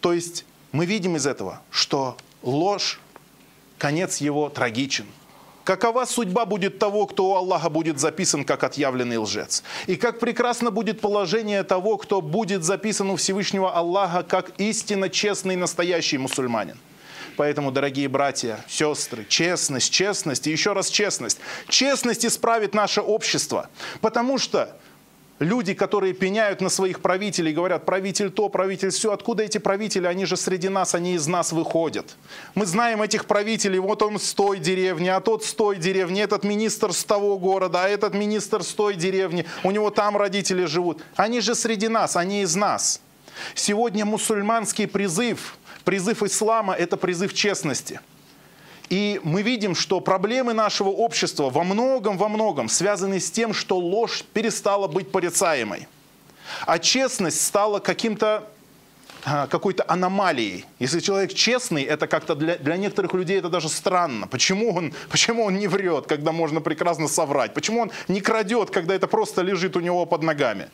То 0.00 0.12
есть 0.12 0.44
мы 0.72 0.86
видим 0.86 1.16
из 1.16 1.26
этого, 1.26 1.60
что 1.70 2.16
ложь, 2.42 3.00
конец 3.78 4.18
его 4.18 4.48
трагичен. 4.48 5.06
Какова 5.64 6.06
судьба 6.06 6.44
будет 6.44 6.80
того, 6.80 7.06
кто 7.06 7.30
у 7.30 7.34
Аллаха 7.36 7.70
будет 7.70 8.00
записан 8.00 8.44
как 8.44 8.64
отъявленный 8.64 9.18
лжец? 9.18 9.62
И 9.86 9.94
как 9.94 10.18
прекрасно 10.18 10.72
будет 10.72 11.00
положение 11.00 11.62
того, 11.62 11.98
кто 11.98 12.20
будет 12.20 12.64
записан 12.64 13.10
у 13.10 13.16
Всевышнего 13.16 13.72
Аллаха 13.72 14.24
как 14.24 14.58
истинно 14.58 15.08
честный 15.08 15.54
настоящий 15.54 16.18
мусульманин? 16.18 16.78
Поэтому, 17.36 17.70
дорогие 17.72 18.08
братья, 18.08 18.64
сестры, 18.68 19.24
честность, 19.28 19.92
честность 19.92 20.46
и 20.46 20.50
еще 20.50 20.72
раз 20.72 20.88
честность. 20.88 21.38
Честность 21.68 22.26
исправит 22.26 22.74
наше 22.74 23.00
общество. 23.00 23.70
Потому 24.00 24.38
что 24.38 24.76
люди, 25.38 25.74
которые 25.74 26.12
пеняют 26.12 26.60
на 26.60 26.68
своих 26.68 27.00
правителей, 27.00 27.52
говорят, 27.52 27.84
правитель 27.84 28.30
то, 28.30 28.48
правитель 28.48 28.90
все. 28.90 29.12
Откуда 29.12 29.42
эти 29.42 29.58
правители? 29.58 30.06
Они 30.06 30.26
же 30.26 30.36
среди 30.36 30.68
нас, 30.68 30.94
они 30.94 31.14
из 31.14 31.26
нас 31.26 31.52
выходят. 31.52 32.16
Мы 32.54 32.66
знаем 32.66 33.02
этих 33.02 33.26
правителей, 33.26 33.78
вот 33.78 34.02
он 34.02 34.18
с 34.18 34.34
той 34.34 34.58
деревни, 34.58 35.08
а 35.08 35.20
тот 35.20 35.44
с 35.44 35.54
той 35.54 35.76
деревни, 35.76 36.22
этот 36.22 36.44
министр 36.44 36.92
с 36.92 37.04
того 37.04 37.38
города, 37.38 37.84
а 37.84 37.88
этот 37.88 38.14
министр 38.14 38.62
с 38.62 38.72
той 38.72 38.94
деревни, 38.94 39.46
у 39.64 39.70
него 39.70 39.90
там 39.90 40.16
родители 40.16 40.64
живут. 40.64 41.02
Они 41.16 41.40
же 41.40 41.54
среди 41.54 41.88
нас, 41.88 42.16
они 42.16 42.42
из 42.42 42.54
нас. 42.54 43.00
Сегодня 43.54 44.04
мусульманский 44.04 44.86
призыв– 44.86 45.56
Призыв 45.84 46.22
ислама– 46.22 46.74
это 46.78 46.96
призыв 46.96 47.34
честности. 47.34 48.00
И 48.88 49.20
мы 49.24 49.42
видим, 49.42 49.74
что 49.74 50.00
проблемы 50.00 50.52
нашего 50.52 50.90
общества 50.90 51.48
во 51.50 51.64
многом, 51.64 52.18
во 52.18 52.28
многом 52.28 52.68
связаны 52.68 53.20
с 53.20 53.30
тем, 53.30 53.54
что 53.54 53.78
ложь 53.78 54.24
перестала 54.34 54.86
быть 54.86 55.10
порицаемой. 55.10 55.88
А 56.66 56.78
честность 56.78 57.40
стала 57.40 57.78
каким-то 57.78 58.48
а, 59.24 59.46
какой-то 59.46 59.84
аномалией. 59.86 60.64
Если 60.80 60.98
человек 60.98 61.32
честный, 61.32 61.84
это 61.84 62.08
как-то 62.08 62.34
для, 62.34 62.56
для 62.56 62.76
некоторых 62.76 63.14
людей 63.14 63.38
это 63.38 63.48
даже 63.48 63.68
странно. 63.68 64.26
Почему 64.26 64.74
он, 64.74 64.92
почему 65.10 65.44
он 65.44 65.56
не 65.58 65.68
врет, 65.68 66.06
когда 66.06 66.32
можно 66.32 66.60
прекрасно 66.60 67.06
соврать? 67.06 67.54
Почему 67.54 67.82
он 67.82 67.92
не 68.08 68.20
крадет, 68.20 68.70
когда 68.70 68.94
это 68.94 69.06
просто 69.06 69.42
лежит 69.42 69.76
у 69.76 69.80
него 69.80 70.06
под 70.06 70.22
ногами? 70.22 70.68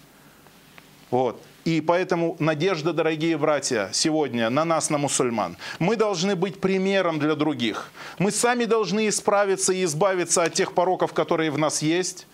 Вот. 1.11 1.43
И 1.69 1.83
поэтому 1.83 2.35
надежда, 2.39 2.95
дорогие 2.95 3.37
братья, 3.37 3.91
сегодня 3.93 4.49
на 4.49 4.65
нас, 4.65 4.89
на 4.89 4.97
мусульман. 4.97 5.59
Мы 5.79 5.97
должны 5.97 6.35
быть 6.35 6.63
примером 6.63 7.19
для 7.19 7.35
других. 7.35 7.93
Мы 8.19 8.31
сами 8.31 8.65
должны 8.65 9.07
исправиться 9.07 9.75
и 9.75 9.85
избавиться 9.85 10.43
от 10.45 10.55
тех 10.55 10.73
пороков, 10.73 11.13
которые 11.13 11.51
в 11.51 11.59
нас 11.59 11.83
есть, 11.83 12.27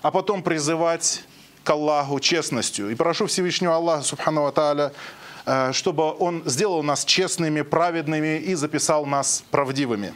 а 0.00 0.10
потом 0.10 0.42
призывать 0.42 1.22
к 1.64 1.68
Аллаху 1.68 2.18
честностью. 2.18 2.88
И 2.88 2.94
прошу 2.94 3.26
Всевышнего 3.26 3.76
Аллаха, 3.76 4.04
Субхану 4.04 4.44
Ва 4.44 4.92
э, 5.44 5.72
чтобы 5.74 6.04
Он 6.18 6.42
сделал 6.46 6.82
нас 6.82 7.04
честными, 7.04 7.60
праведными 7.60 8.38
и 8.38 8.54
записал 8.54 9.04
нас 9.04 9.44
правдивыми. 9.50 10.14